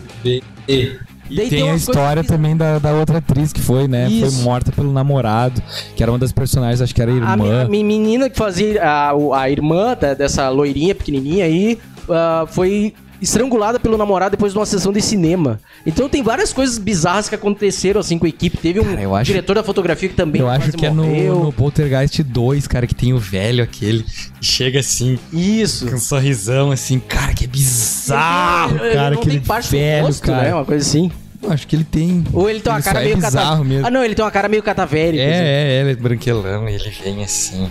[0.67, 0.99] E.
[1.29, 4.09] E tem a história também da, da outra atriz que foi, né?
[4.09, 4.35] Isso.
[4.35, 5.61] Foi morta pelo namorado,
[5.95, 7.61] que era uma das personagens, acho que era a irmã.
[7.61, 12.93] A, a menina que fazia a, a irmã da, dessa loirinha pequenininha aí uh, foi
[13.21, 15.59] estrangulada pelo namorado depois de uma sessão de cinema.
[15.85, 18.57] Então tem várias coisas bizarras que aconteceram assim com a equipe.
[18.57, 21.13] Teve um cara, acho, diretor da fotografia que também Eu acho que morreu.
[21.13, 25.19] é no, no Poltergeist 2, cara, que tem o velho aquele que chega assim.
[25.33, 25.87] Isso.
[25.87, 29.39] Com um sorrisão assim, cara, que é bizarro, ele, cara, ele aquele
[29.69, 30.43] velho, rosto, cara.
[30.43, 30.53] Né?
[30.53, 31.11] Uma coisa assim.
[31.41, 32.23] Eu acho que ele tem.
[32.33, 33.63] Ou ele tem uma ele cara meio é cata...
[33.63, 33.87] mesmo.
[33.87, 35.23] Ah, não, ele tem uma cara meio catavérica.
[35.23, 35.43] É, assim.
[35.43, 37.69] é, ele é branquelão e ele vem assim.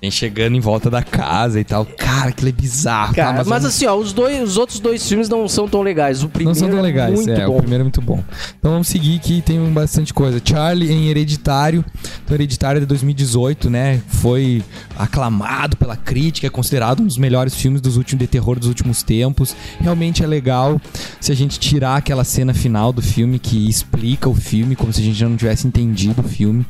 [0.00, 1.84] Vem chegando em volta da casa e tal.
[1.84, 3.14] Cara, aquilo é bizarro.
[3.14, 3.38] Cara, tá?
[3.38, 6.22] mas, mas assim, ó, os, dois, os outros dois filmes não são tão legais.
[6.22, 7.56] O primeiro não são tão é legais, é, muito é, bom.
[7.56, 8.24] o primeiro é muito bom.
[8.58, 10.40] Então vamos seguir que tem bastante coisa.
[10.42, 11.84] Charlie em Hereditário.
[12.24, 14.00] Então, Hereditário é de 2018, né?
[14.08, 14.62] Foi
[14.98, 19.02] aclamado pela crítica, é considerado um dos melhores filmes dos últimos de terror dos últimos
[19.02, 19.54] tempos.
[19.80, 20.80] Realmente é legal
[21.20, 25.00] se a gente tirar aquela cena final do filme que explica o filme, como se
[25.00, 26.64] a gente já não tivesse entendido o filme.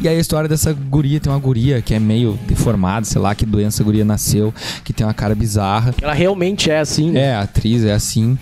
[0.00, 3.34] E aí a história dessa guria, tem uma guria que é meio deformada, sei lá
[3.34, 5.94] que doença a guria nasceu, que tem uma cara bizarra.
[6.00, 7.10] Ela realmente é assim.
[7.10, 7.20] Né?
[7.20, 8.38] É, a atriz é assim.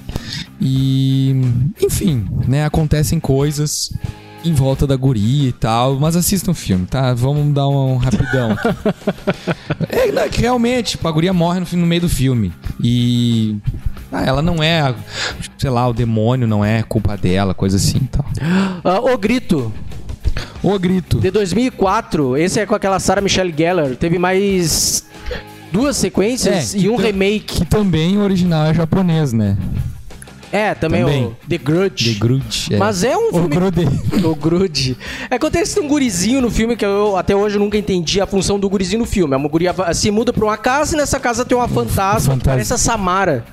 [0.60, 1.34] E
[1.82, 3.92] enfim, né, acontecem coisas
[4.44, 7.12] em volta da guria e tal, mas assistam o filme, tá?
[7.14, 8.68] Vamos dar um, um rapidão aqui.
[10.18, 12.52] é, que realmente, tipo, a guria morre no, no meio do filme.
[12.80, 13.56] E
[14.12, 14.94] ah, ela não é,
[15.58, 18.26] sei lá, o demônio não é culpa dela, coisa assim e tal.
[18.84, 19.72] Uh, o grito.
[20.62, 21.18] O Grito.
[21.18, 23.96] De 2004, esse é com aquela Sarah Michelle Gellar.
[23.96, 25.04] Teve mais
[25.72, 27.60] duas sequências é, e um remake.
[27.60, 29.56] Que também o original é japonês, né?
[30.52, 32.14] É, também, também, o The Grudge.
[32.14, 32.78] The Grudge, é.
[32.78, 33.46] Mas é um filme...
[33.46, 33.88] O Grude.
[34.24, 34.96] o Grudge.
[35.30, 38.68] É, acontece um gurizinho no filme que eu até hoje nunca entendi a função do
[38.70, 39.34] gurizinho no filme.
[39.34, 42.44] É uma guria se muda pra uma casa e nessa casa tem uma fantasma, que
[42.44, 43.44] parece a Samara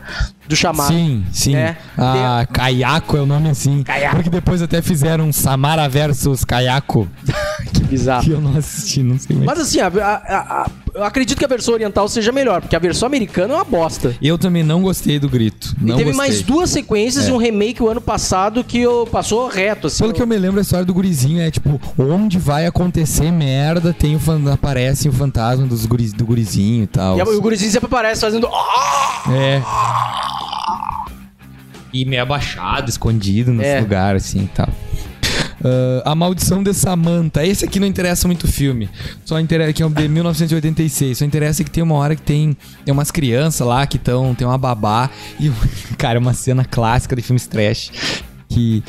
[0.48, 0.94] do chamado.
[0.94, 1.54] Sim, sim.
[1.54, 1.78] Né?
[1.98, 3.84] Ah, Kayako é o nome assim.
[3.84, 4.16] Kayako.
[4.16, 7.08] Porque depois até fizeram Samara versus Kayako.
[7.74, 8.24] que bizarro.
[8.24, 9.46] Que eu não assisti, não sei mais.
[9.46, 12.80] Mas assim, a, a, a, eu acredito que a versão oriental seja melhor, porque a
[12.80, 14.16] versão americana é uma bosta.
[14.22, 15.74] Eu também não gostei do grito.
[15.80, 16.18] Não e teve gostei.
[16.18, 17.30] mais duas sequências é.
[17.30, 19.88] e um remake o ano passado que eu, passou reto.
[19.88, 20.16] Assim, Pelo eu...
[20.16, 24.16] que eu me lembro, a história do gurizinho é tipo, onde vai acontecer merda, tem
[24.16, 24.20] o,
[24.52, 27.18] aparece o fantasma dos guri, do gurizinho e tal.
[27.18, 28.48] E o gurizinho sempre aparece fazendo.
[29.32, 29.62] É
[31.94, 33.80] e meio abaixado, escondido nesse é.
[33.80, 34.70] lugar, assim e tal.
[35.64, 37.46] Uh, a Maldição de Samantha.
[37.46, 38.89] Esse aqui não interessa muito o filme.
[39.24, 41.18] Só interessa que é de 1986.
[41.18, 44.36] Só interessa que tem uma hora que tem, tem umas crianças lá que estão.
[44.36, 45.10] Tem uma babá.
[45.39, 45.50] E,
[45.98, 47.91] cara, é uma cena clássica de filmes trash.
[48.50, 48.84] Que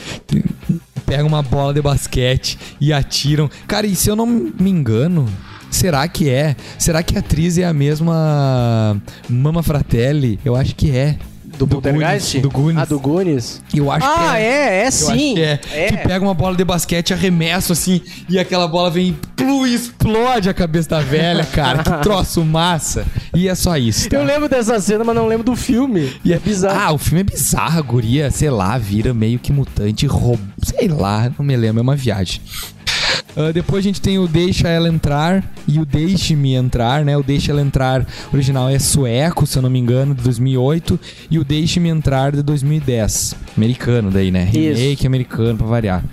[1.07, 3.49] pegam uma bola de basquete e atiram.
[3.69, 5.29] Cara, e se eu não me engano.
[5.71, 6.55] Será que é?
[6.79, 8.97] Será que a atriz é a mesma
[9.29, 10.39] Mama Fratelli?
[10.45, 11.19] Eu acho que é.
[11.59, 12.41] Do, do Poltergeist?
[12.41, 12.83] Do Goonies.
[12.83, 13.63] Ah, do Goonies.
[13.75, 14.29] Eu acho ah, que é.
[14.29, 15.35] Ah, é, é sim.
[15.35, 15.61] Que é.
[15.73, 15.87] é.
[15.89, 19.17] Que pega uma bola de basquete, arremesso assim, e aquela bola vem
[19.67, 21.83] e explode a cabeça da velha, cara.
[21.83, 23.07] que troço massa.
[23.35, 24.09] E é só isso.
[24.09, 24.17] Tá?
[24.17, 26.13] Eu lembro dessa cena, mas não lembro do filme.
[26.25, 26.81] E é bizarro.
[26.81, 30.43] Ah, o filme é bizarro, a guria, sei lá, vira meio que mutante, roubo.
[30.63, 32.41] Sei lá, não me lembro, é uma viagem.
[33.37, 37.17] Uh, depois a gente tem o Deixa Ela Entrar e o Deixe-me Entrar, né?
[37.17, 40.99] O Deixa Ela Entrar original é sueco, se eu não me engano, de 2008,
[41.31, 43.35] e o Deixe-me Entrar de 2010.
[43.57, 44.45] Americano daí, né?
[44.45, 45.07] Remake Isso.
[45.07, 46.05] americano, pra variar.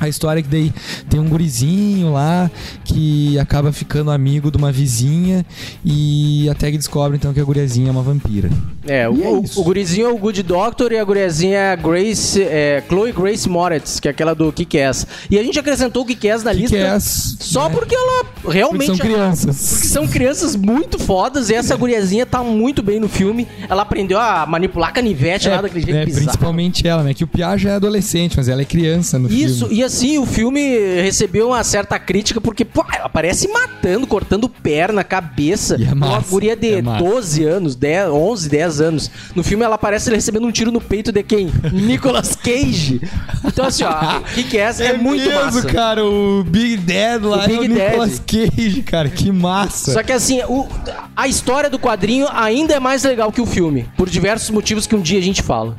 [0.00, 0.72] A história é que daí
[1.08, 2.50] tem um gurizinho lá
[2.84, 5.44] que acaba ficando amigo de uma vizinha
[5.84, 8.50] e até que descobre então que a guriazinha é uma vampira.
[8.86, 12.42] É, o, é o, gurizinho é o Good Doctor e a guriazinha é a Grace,
[12.42, 15.06] é, Chloe Grace Moretz, que é aquela do Kick-Ass.
[15.30, 17.74] E a gente acrescentou o Kick-Ass na lista só né?
[17.74, 18.86] porque ela realmente...
[18.86, 19.70] Porque são crianças.
[19.70, 23.46] Porque são crianças muito fodas e essa guriazinha tá muito bem no filme.
[23.68, 26.26] Ela aprendeu a manipular canivete é, lá daquele jeito é, bizarro.
[26.26, 27.12] Principalmente ela, né?
[27.12, 29.82] Que o Pia já é adolescente, mas ela é criança no Isso, filme.
[29.82, 35.76] e assim, o filme recebeu uma certa crítica porque, pô, aparece matando, cortando perna, cabeça.
[35.78, 39.10] E é massa, uma guria de é 12 anos, 10, 11, 10 anos.
[39.34, 41.50] No filme ela aparece recebendo um tiro no peito de quem?
[41.72, 43.00] Nicolas Cage.
[43.44, 44.84] Então, assim, ó, o que, que é essa?
[44.84, 45.66] É, é muito mesmo, massa.
[45.66, 49.92] cara, o Big Dad lá o Big é o Nicolas Cage, cara, que massa.
[49.92, 50.68] Só que assim, o,
[51.16, 54.94] a história do quadrinho ainda é mais legal que o filme, por diversos motivos que
[54.94, 55.76] um dia a gente fala.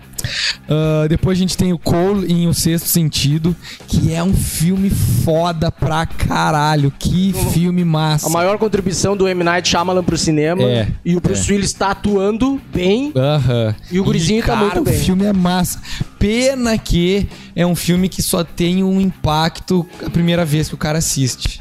[0.72, 3.54] Uh, depois a gente tem o Cole em O Sexto Sentido,
[3.90, 6.94] que é um filme foda pra caralho.
[6.98, 8.28] Que filme massa.
[8.28, 9.44] A maior contribuição do M.
[9.44, 10.64] Night Shyamalan pro cinema.
[10.64, 11.54] É, e o Bruce é.
[11.54, 13.12] Willis tá atuando bem.
[13.14, 13.76] Aham.
[13.92, 14.96] E o gurizinho tá cara, muito bem.
[14.96, 15.82] O filme é massa.
[16.18, 20.78] Pena que é um filme que só tem um impacto a primeira vez que o
[20.78, 21.60] cara assiste.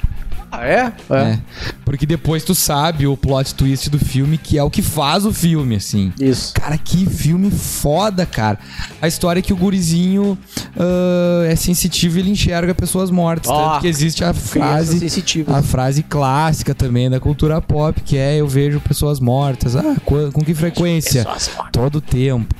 [0.50, 0.92] Ah, é?
[1.10, 1.38] É.
[1.84, 5.32] Porque depois tu sabe o plot twist do filme, que é o que faz o
[5.32, 6.12] filme, assim.
[6.20, 6.54] Isso.
[6.54, 8.58] Cara, que filme foda, cara.
[9.00, 10.36] A história é que o gurizinho
[10.78, 13.50] ah, é sensitivo e ele enxerga pessoas mortas.
[13.50, 15.06] Ó, tanto que existe a frase.
[15.46, 19.76] A frase clássica também da cultura pop, que é eu vejo pessoas mortas.
[19.76, 21.26] Ah, com, com que frequência?
[21.72, 22.54] Todo tempo.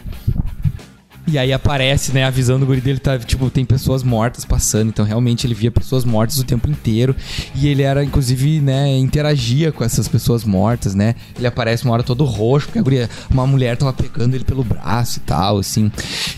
[1.31, 4.89] E aí aparece, né, a visão do guri dele tá, tipo, tem pessoas mortas passando,
[4.89, 7.15] então realmente ele via pessoas mortas o tempo inteiro.
[7.55, 11.15] E ele era, inclusive, né, interagia com essas pessoas mortas, né?
[11.37, 14.65] Ele aparece uma hora todo roxo, porque a guria, uma mulher tava pegando ele pelo
[14.65, 15.91] braço e tal, assim.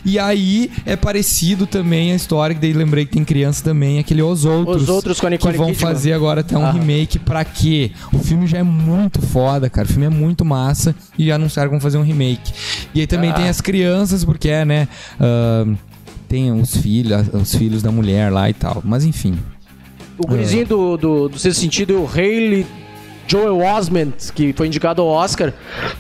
[0.05, 4.21] E aí é parecido também a história, que daí lembrei que tem criança também, aquele
[4.23, 4.83] Os Outros.
[4.83, 5.89] Os Outros com a Nicole Que vão Kidman.
[5.89, 6.73] fazer agora até um Aham.
[6.81, 7.93] remake pra quê?
[8.13, 9.87] O filme já é muito foda, cara.
[9.87, 12.53] O filme é muito massa e anunciaram que vão fazer um remake.
[12.95, 13.35] E aí também Ah.
[13.35, 14.82] tem as crianças, porque é, né?
[15.21, 15.67] Ah,
[16.29, 18.83] tem os filhos, os filhos da mulher lá e tal.
[18.85, 19.39] Mas enfim.
[20.19, 22.67] O gurizinho do, do, do sexto sentido, o Haley
[23.27, 25.53] Joel Osment, que foi indicado ao Oscar.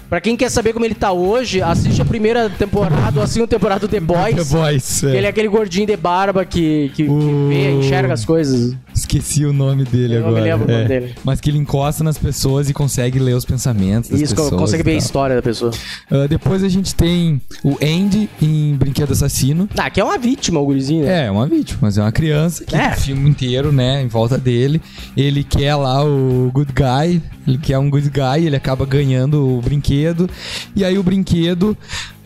[0.08, 3.48] Pra quem quer saber como ele tá hoje, assiste a primeira temporada, ou a segunda
[3.48, 4.50] temporada do The Boys.
[4.52, 5.02] Boys.
[5.02, 8.74] Ele é aquele gordinho de barba que, que, que O- vê, enxerga as coisas.
[8.94, 10.44] Esqueci o nome dele Eu não me agora.
[10.44, 10.88] lembro o nome É.
[10.88, 11.14] dele.
[11.24, 14.60] Mas que ele encosta nas pessoas e consegue ler os pensamentos das Isso, pessoas.
[14.60, 15.70] consegue ver a história da pessoa.
[16.10, 19.68] Ah, depois a gente tem o Andy em Brinquedo Assassino.
[19.78, 21.26] Ah, que é uma vítima, o gurizinho, né?
[21.26, 22.90] É, uma vítima, mas é uma criança que É.
[22.90, 24.80] o filme inteiro, né, em volta dele,
[25.16, 27.11] ele quer lá o good guy,
[27.46, 30.28] ele quer um good guy, ele acaba ganhando o brinquedo,
[30.76, 31.76] e aí o brinquedo,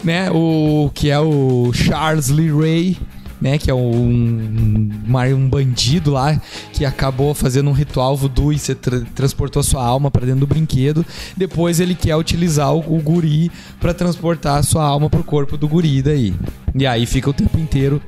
[0.05, 2.97] né, o que é o Charles Lee Ray,
[3.41, 6.41] né, que é um, uma- um bandido lá
[6.72, 10.47] que acabou fazendo um ritual voodoo e se tra- transportou sua alma pra dentro do
[10.47, 11.05] brinquedo.
[11.37, 15.68] Depois ele quer utilizar o, o guri pra transportar a sua alma pro corpo do
[15.68, 16.34] guri daí.
[16.74, 18.01] E aí fica o tempo inteiro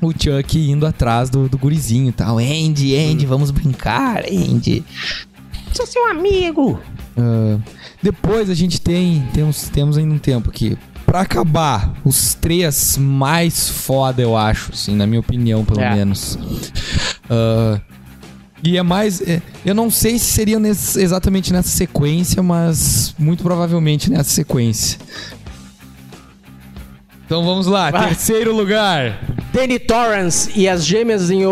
[0.00, 2.38] o Chuck indo atrás do, do gurizinho e tal.
[2.38, 4.84] Andy, Andy, vamos brincar, Andy.
[5.72, 6.80] Sou seu amigo.
[7.16, 7.58] Ah,
[8.02, 10.76] depois a gente tem, temos, temos ainda um tempo aqui.
[11.06, 15.94] Pra acabar, os três mais foda, eu acho, assim, na minha opinião, pelo É.
[15.94, 16.38] menos.
[17.30, 17.80] Ah,
[18.62, 19.20] e é mais.
[19.22, 24.98] é, eu não sei se seria nesse- exatamente nessa sequência, mas muito provavelmente nessa sequência.
[27.24, 28.08] Então vamos lá, Vai.
[28.08, 29.18] terceiro lugar.
[29.52, 31.44] Danny Torrance e as gêmeas em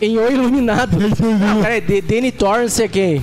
[0.00, 0.96] em o Iluminado.
[0.98, 3.22] Não, peraí, D- Danny Torrance é quem?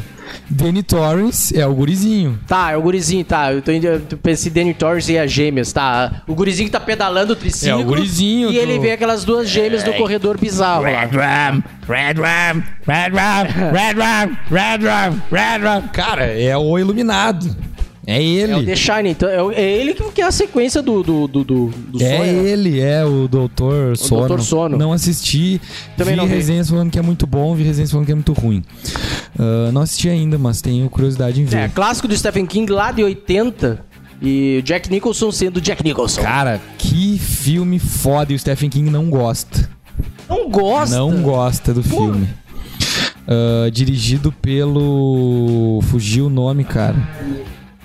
[0.49, 2.39] Danny Torrance é o gurizinho.
[2.47, 3.53] Tá, é o gurizinho, tá.
[3.53, 6.23] Eu tô indo, eu pensei Danny Torrance e as gêmeas, tá.
[6.27, 7.79] O gurizinho que tá pedalando o triciclo.
[7.79, 11.05] É, o gurizinho E do- ele vê aquelas duas gêmeas no corredor bizarro lá.
[11.05, 15.81] Ram, Red Ram, Red Ram, Red Ram, Red Ram, Red Ram.
[15.93, 17.55] Cara, é o iluminado.
[18.07, 18.51] É ele.
[18.51, 19.09] É o The Shining.
[19.09, 22.43] Então, é, é ele que é a sequência do, do, do, do, do É sonho.
[22.43, 22.49] né?
[22.49, 24.35] ele, é o Doutor Sono.
[24.35, 24.41] Dr.
[24.41, 24.77] Sono.
[24.77, 25.59] Não assisti.
[25.97, 26.33] Também vi não vi.
[26.35, 28.63] resenhas falando que é muito bom, vi resenhas falando que é muito ruim.
[29.37, 31.57] Ah, não assisti ainda, mas tenho curiosidade em ver.
[31.57, 33.83] É, clássico do Stephen King lá de 80.
[34.21, 36.21] E o Jack Nicholson sendo Jack Nicholson.
[36.21, 39.69] Cara, que filme foda e o Stephen King não gosta.
[40.29, 40.95] Não gosta.
[40.95, 41.97] Não gosta do Pô.
[41.97, 42.29] filme.
[43.27, 45.79] Ah, dirigido pelo.
[45.89, 46.95] Fugiu o nome, cara.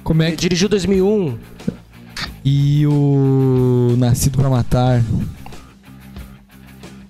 [0.02, 0.42] Como é Ele que.
[0.42, 1.38] Dirigiu 2001.
[2.44, 3.94] E o.
[3.98, 5.02] Nascido pra Matar.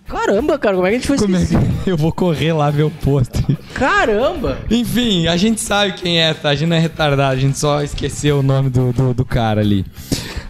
[0.06, 1.54] Caramba, cara, como é que a gente foi Como é que.
[1.88, 3.44] Eu vou correr lá ver o pôster.
[3.74, 4.58] Caramba!
[4.68, 6.50] Enfim, a gente sabe quem é, tá?
[6.50, 9.60] A gente não é retardado, a gente só esqueceu o nome do, do, do cara
[9.60, 9.86] ali.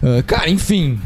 [0.01, 0.99] Ah, cara, enfim.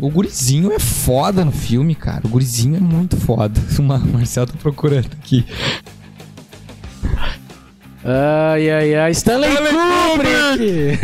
[0.00, 2.22] O gurizinho é foda no filme, cara.
[2.24, 3.60] O gurizinho é muito foda.
[3.78, 5.44] O Mar- Marcel tá procurando aqui.
[8.04, 9.10] Ai, ai, ai.
[9.12, 10.98] Stanley, Stanley Kubrick!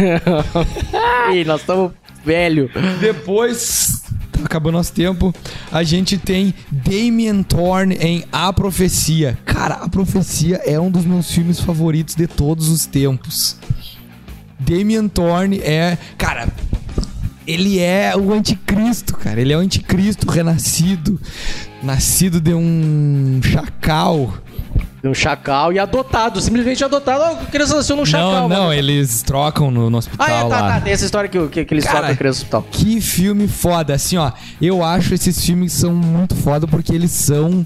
[1.34, 1.92] Ih, nós estamos
[2.24, 2.70] velho.
[3.00, 4.02] Depois,
[4.42, 5.34] acabando nosso tempo,
[5.70, 9.38] a gente tem Damien Thorne em A Profecia.
[9.44, 13.56] Cara, A Profecia é um dos meus filmes favoritos de todos os tempos.
[14.58, 15.98] Damien Thorne é.
[16.16, 16.48] Cara,
[17.46, 19.40] ele é o anticristo, cara.
[19.40, 21.20] Ele é o anticristo renascido.
[21.82, 24.32] Nascido de um chacal.
[25.04, 27.22] Um chacal e adotado, simplesmente adotado.
[27.42, 28.48] A criança nasceu num chacal.
[28.48, 30.72] não, não, eles trocam no, no hospital Ah, é, tá, lá.
[30.74, 30.80] tá.
[30.80, 32.66] Tem essa história que, que, que eles Cara, trocam a criança no hospital.
[32.70, 33.94] Que filme foda.
[33.94, 37.64] Assim, ó, eu acho esses filmes são muito foda porque eles são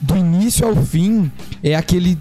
[0.00, 1.30] do início ao fim
[1.62, 2.16] é aquele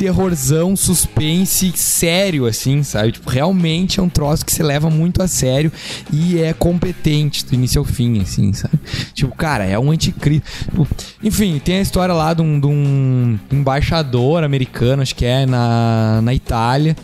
[0.00, 3.12] terrorzão, suspense sério, assim, sabe?
[3.12, 5.70] Tipo, realmente é um troço que se leva muito a sério
[6.10, 8.80] e é competente do início ao fim, assim, sabe?
[9.12, 10.48] Tipo, cara, é um anticristo.
[10.64, 10.88] Tipo,
[11.22, 16.20] enfim, tem a história lá de um, de um embaixador americano, acho que é, na,
[16.22, 16.96] na Itália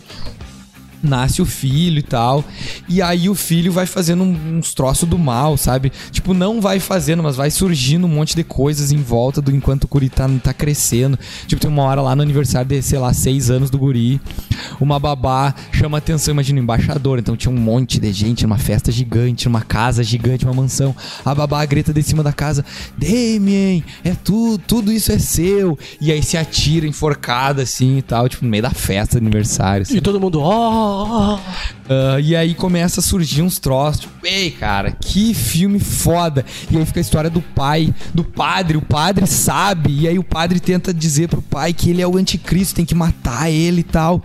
[1.01, 2.43] nasce o filho e tal.
[2.87, 5.91] E aí o filho vai fazendo uns troços do mal, sabe?
[6.11, 9.85] Tipo, não vai fazendo, mas vai surgindo um monte de coisas em volta do enquanto
[9.85, 11.17] o guri tá, tá crescendo.
[11.47, 14.19] Tipo, tem uma hora lá no aniversário de, sei lá, seis anos do guri.
[14.79, 17.19] Uma babá chama atenção, imagina, o embaixador.
[17.19, 20.95] Então tinha um monte de gente numa festa gigante, numa casa gigante, uma mansão.
[21.23, 22.65] A babá grita de cima da casa:
[22.97, 25.77] Damien, é tudo, tudo isso é seu.
[25.99, 29.83] E aí se atira enforcada assim e tal, tipo, no meio da festa de aniversário.
[29.83, 29.97] Assim.
[29.97, 34.51] E todo mundo, ó, oh, Uh, e aí começa a surgir uns troços, tipo, ei,
[34.51, 36.45] cara, que filme foda.
[36.69, 40.23] E aí fica a história do pai, do padre, o padre sabe, e aí o
[40.23, 43.83] padre tenta dizer pro pai que ele é o anticristo, tem que matar ele e
[43.83, 44.21] tal.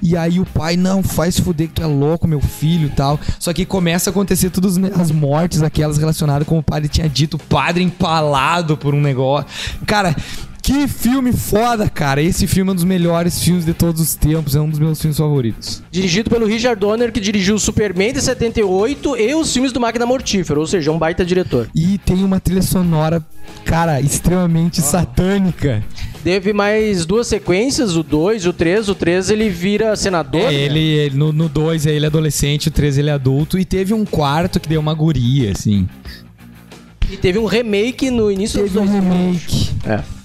[0.00, 3.20] E aí o pai, não, faz fuder que tu é louco, meu filho e tal.
[3.38, 7.34] Só que começa a acontecer todas as mortes, aquelas relacionadas com o padre tinha dito,
[7.34, 9.46] o padre empalado por um negócio.
[9.86, 10.16] Cara,
[10.62, 12.22] que filme foda, cara.
[12.22, 14.54] Esse filme é um dos melhores filmes de todos os tempos.
[14.54, 15.82] É um dos meus filmes favoritos.
[15.90, 20.60] Dirigido pelo Richard Donner, que dirigiu Superman de 78 e os filmes do Máquina Mortífera.
[20.60, 21.68] Ou seja, um baita diretor.
[21.74, 23.20] E tem uma trilha sonora,
[23.64, 24.84] cara, extremamente oh.
[24.84, 25.84] satânica.
[26.22, 28.88] Teve mais duas sequências, o 2 e o 3.
[28.88, 30.42] O 3 ele vira senador.
[30.42, 30.54] É, né?
[30.54, 33.58] ele, ele, no 2 ele é adolescente, o 3 ele é adulto.
[33.58, 35.88] E teve um quarto que deu uma guria, assim.
[37.10, 39.70] E teve um remake no início teve dos um remake.
[39.84, 40.21] É.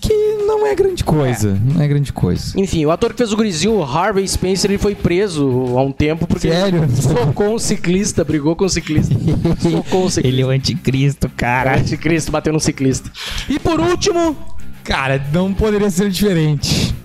[0.58, 1.49] Não é grande coisa.
[1.49, 1.74] É.
[1.74, 2.60] Não é grande coisa.
[2.60, 5.47] Enfim, o ator que fez o gurizinho, o Harvey Spencer, ele foi preso
[5.78, 6.88] há um tempo porque Sério?
[6.95, 9.14] socou um ciclista, brigou com um ciclista.
[9.62, 10.28] socou um ciclista.
[10.28, 11.76] Ele é o anticristo, cara.
[11.76, 13.12] É, anticristo bateu no ciclista.
[13.47, 14.36] E por último.
[14.84, 16.97] Cara, não poderia ser diferente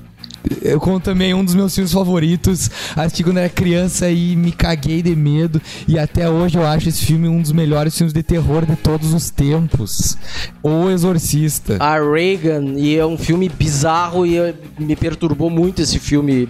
[0.63, 2.71] eu conto também um dos meus filmes favoritos.
[2.97, 5.61] Assisti quando era criança e me caguei de medo.
[5.87, 9.13] E até hoje eu acho esse filme um dos melhores filmes de terror de todos
[9.13, 10.17] os tempos.
[10.63, 11.77] O Exorcista.
[11.81, 16.49] A Reagan, e é um filme bizarro e me perturbou muito esse filme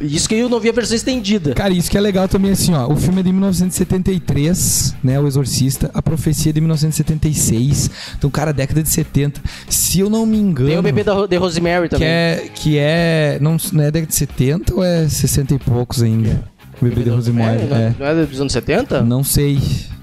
[0.00, 1.54] isso que eu não vi a versão estendida.
[1.54, 2.86] Cara, isso que é legal também, assim, ó.
[2.86, 5.18] O filme é de 1973, né?
[5.18, 5.90] O Exorcista.
[5.94, 7.90] A Profecia é de 1976.
[8.18, 9.40] Então, cara, década de 70.
[9.68, 10.68] Se eu não me engano.
[10.68, 12.06] Tem o bebê da, de Rosemary também.
[12.06, 12.50] Que é.
[12.54, 16.44] Que é não, não é década de 70 ou é 60 e poucos ainda?
[16.55, 17.62] O bebê, bebê de Rosemary.
[17.62, 19.02] É, não é dos anos 70?
[19.02, 19.58] Não sei.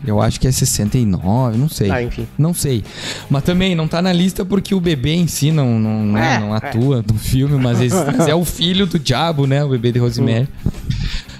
[0.06, 1.90] Eu acho que é 69, não sei.
[1.90, 2.28] Ah, enfim.
[2.38, 2.84] Não sei.
[3.30, 6.40] Mas também não tá na lista porque o bebê em si não, não, né, é,
[6.40, 7.12] não atua é.
[7.14, 7.80] no filme, mas,
[8.28, 9.64] é o filho do diabo, né?
[9.64, 10.48] O bebê de Rosemary.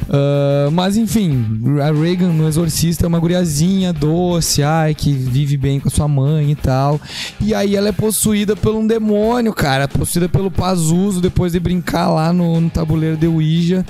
[0.04, 5.80] Uh, mas enfim, a Reagan no Exorcista é uma guriazinha doce, ai, que vive bem
[5.80, 7.00] com a sua mãe e tal.
[7.40, 9.88] E aí ela é possuída por um demônio, cara.
[9.88, 13.86] Possuída pelo Pazuzu depois de brincar lá no, no tabuleiro de Ouija.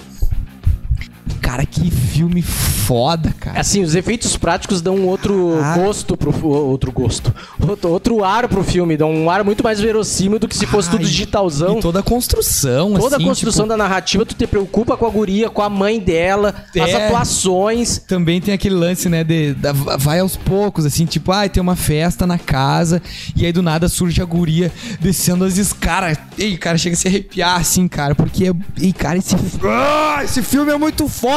[1.44, 3.60] Cara, que filme foda, cara.
[3.60, 5.78] Assim, os efeitos práticos dão um outro ah.
[5.78, 7.36] gosto pro outro gosto.
[7.68, 10.90] Outro, outro ar pro filme, dão um ar muito mais verossímil do que se fosse
[10.90, 11.80] Ai, tudo digitalzão.
[11.80, 13.70] E toda a construção, Toda assim, a construção tipo...
[13.70, 18.00] da narrativa, tu te preocupa com a guria, com a mãe dela, é, as atuações.
[18.00, 21.62] Também tem aquele lance, né, de, de vai aos poucos, assim, tipo, ai, ah, tem
[21.62, 23.02] uma festa na casa
[23.36, 26.18] e aí do nada surge a guria descendo as escadas.
[26.38, 30.72] Ei, cara, chega a se arrepiar assim, cara, porque ei, cara, esse ah, esse filme
[30.72, 31.33] é muito foda.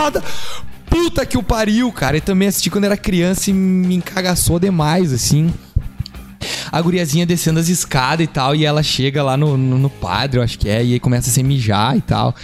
[0.89, 2.17] Puta que o pariu, cara.
[2.17, 5.53] E também assisti quando era criança e me encagaçou demais, assim.
[6.71, 10.39] A guriazinha descendo as escadas e tal, e ela chega lá no, no, no, padre,
[10.39, 12.35] eu acho que é, e aí começa a se mijar e tal.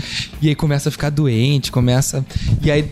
[0.40, 2.24] E aí começa a ficar doente, começa.
[2.62, 2.90] E aí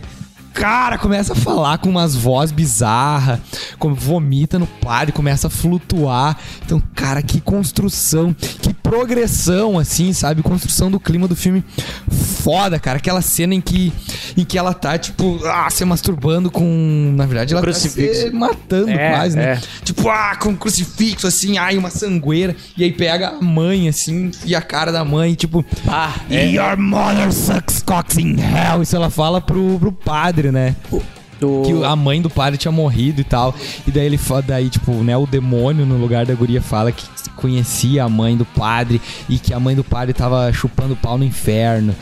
[0.53, 3.39] cara começa a falar com umas vozes bizarras,
[3.79, 6.37] vomita no padre, começa a flutuar.
[6.65, 10.43] Então, cara, que construção, que progressão, assim, sabe?
[10.43, 11.63] Construção do clima do filme
[12.09, 12.97] foda, cara.
[12.97, 13.93] Aquela cena em que,
[14.35, 17.13] em que ela tá, tipo, ah, se masturbando com.
[17.15, 18.25] Na verdade, ela crucifixo.
[18.25, 19.53] tá se matando é, quase, né?
[19.53, 19.61] É.
[19.85, 22.53] Tipo, ah, com um crucifixo, assim, ai, uma sangueira.
[22.75, 26.47] E aí pega a mãe, assim, e a cara da mãe, tipo, ah, é.
[26.47, 28.81] Your mother sucks cocks in hell.
[28.81, 30.75] Isso ela fala pro, pro padre, né?
[31.63, 33.55] Que a mãe do padre tinha morrido e tal.
[33.87, 37.03] E daí ele daí, tipo, né, o demônio no lugar da guria fala que
[37.35, 41.23] conhecia a mãe do padre e que a mãe do padre tava chupando pau no
[41.23, 41.95] inferno.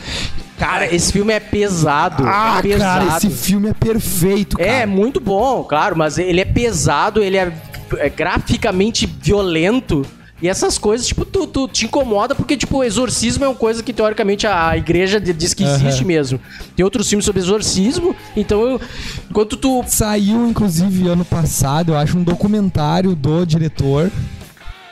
[0.58, 2.22] Cara, esse filme é pesado.
[2.26, 3.06] Ah, é pesado.
[3.06, 4.76] cara, esse filme é perfeito, é, cara.
[4.80, 7.50] É, muito bom, claro, mas ele é pesado, ele é,
[7.96, 10.04] é graficamente violento.
[10.42, 13.92] E essas coisas, tipo, tu, tu, te incomoda porque, tipo, exorcismo é uma coisa que,
[13.92, 16.06] teoricamente, a igreja diz que existe uhum.
[16.06, 16.40] mesmo.
[16.74, 18.80] Tem outros filmes sobre exorcismo, então eu,
[19.28, 19.84] enquanto tu...
[19.86, 24.10] Saiu, inclusive, ano passado, eu acho, um documentário do diretor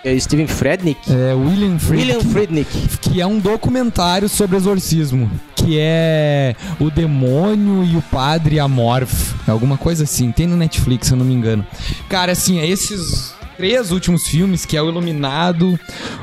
[0.04, 1.00] É Steven Frednick?
[1.10, 2.12] É William Friedkin.
[2.12, 2.98] William Friednick.
[2.98, 5.30] Que é um documentário sobre exorcismo.
[5.56, 9.34] Que é O Demônio e o Padre Amorf.
[9.46, 10.30] Alguma coisa assim.
[10.30, 11.66] Tem no Netflix, se eu não me engano.
[12.08, 15.78] Cara, assim, é esses três últimos filmes, que é o Iluminado,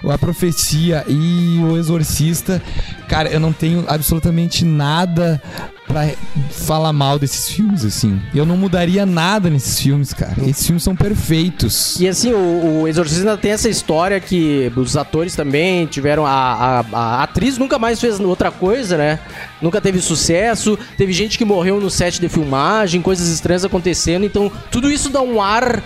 [0.09, 2.61] a Profecia e o Exorcista.
[3.09, 5.41] Cara, eu não tenho absolutamente nada
[5.85, 6.09] pra
[6.49, 8.19] falar mal desses filmes, assim.
[8.33, 10.33] Eu não mudaria nada nesses filmes, cara.
[10.47, 11.99] Esses filmes são perfeitos.
[11.99, 16.25] E assim, o, o Exorcista tem essa história que os atores também tiveram.
[16.25, 19.19] A, a, a, atriz nunca mais fez outra coisa, né?
[19.61, 20.79] Nunca teve sucesso.
[20.97, 24.25] Teve gente que morreu no set de filmagem, coisas estranhas acontecendo.
[24.25, 25.83] Então, tudo isso dá um ar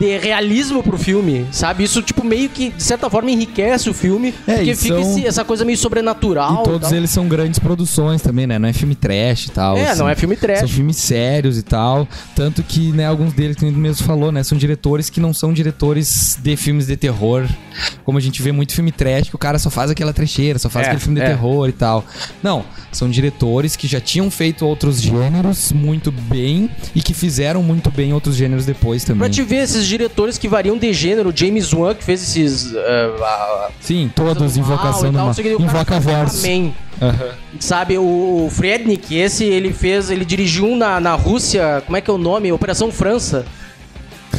[0.00, 1.84] de realismo pro filme, sabe?
[1.84, 4.34] Isso, tipo, meio que, de certa forma, enriquece o filme.
[4.46, 5.12] É, porque fica são...
[5.12, 6.62] esse, essa coisa meio sobrenatural.
[6.62, 8.58] E todos e eles são grandes produções também, né?
[8.58, 9.76] Não é filme trash e tal.
[9.76, 10.00] É, assim.
[10.00, 10.60] não é filme trash.
[10.60, 12.08] São filmes sérios e tal.
[12.34, 14.42] Tanto que, né, alguns deles, que mesmo falou, né?
[14.42, 17.46] São diretores que não são diretores de filmes de terror.
[18.02, 20.70] Como a gente vê muito filme trash, que o cara só faz aquela trecheira, só
[20.70, 21.28] faz é, aquele filme de é.
[21.28, 22.06] terror e tal.
[22.42, 27.90] Não, são diretores que já tinham feito outros gêneros muito bem e que fizeram muito
[27.90, 29.18] bem outros gêneros depois também.
[29.18, 31.32] Pra te ver esses diretores que variam de gênero.
[31.34, 32.72] James Wan, que fez esses.
[32.72, 35.32] Uh, uh, Sim, todos, invocação do mal.
[35.58, 36.44] Invoca verso.
[36.44, 36.74] Amém.
[37.00, 37.30] Uhum.
[37.58, 42.10] Sabe, o Frednik, esse ele fez, ele dirigiu um na, na Rússia, como é que
[42.10, 42.52] é o nome?
[42.52, 43.46] Operação França.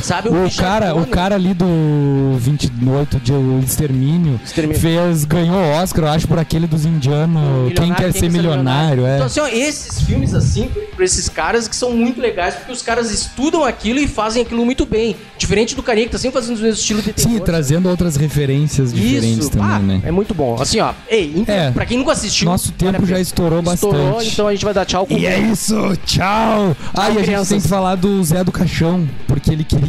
[0.02, 5.58] Sabe o, o cara, o cara ali do 28 de o Extermínio, Extermínio, fez ganhou
[5.58, 9.16] Oscar, eu acho por aquele dos indianos, quem quer quem ser milionário, milionário, é.
[9.16, 12.82] Então assim, ó, esses filmes assim, por esses caras que são muito legais porque os
[12.82, 16.58] caras estudam aquilo e fazem aquilo muito bem, diferente do carinha que tá sempre fazendo
[16.58, 17.34] o mesmo estilo de terror.
[17.34, 19.52] Sim, trazendo outras referências diferentes Isso.
[19.52, 20.02] também, ah, né?
[20.06, 20.60] É muito bom.
[20.60, 21.72] Assim, ó, ei, é.
[21.72, 23.96] para quem nunca assistiu, nosso tempo já estourou bastante.
[23.96, 25.76] Estourou, então a gente vai dar tchau com E é isso,
[26.06, 26.76] tchau.
[26.94, 29.81] Ah, e a gente tem que falar do Zé do Caixão, porque ele queria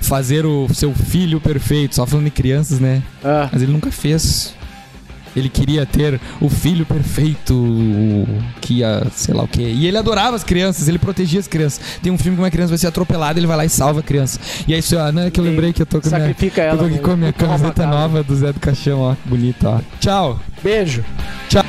[0.00, 1.94] fazer o seu filho perfeito.
[1.94, 3.02] Só falando de crianças, né?
[3.24, 3.48] Ah.
[3.52, 4.54] Mas ele nunca fez.
[5.36, 7.54] Ele queria ter o filho perfeito,
[8.60, 9.62] que ia, sei lá o quê.
[9.62, 11.80] E ele adorava as crianças, ele protegia as crianças.
[12.02, 14.02] Tem um filme que uma criança vai ser atropelada, ele vai lá e salva a
[14.02, 14.40] criança.
[14.66, 16.72] E é isso, ó, né, que eu lembrei que eu tô com a minha, ela,
[16.72, 19.80] eu tô aqui com a minha camiseta nova do Zé do Caixão, ó, bonita, ó.
[20.00, 20.40] Tchau.
[20.62, 21.04] Beijo.
[21.48, 21.64] Tchau.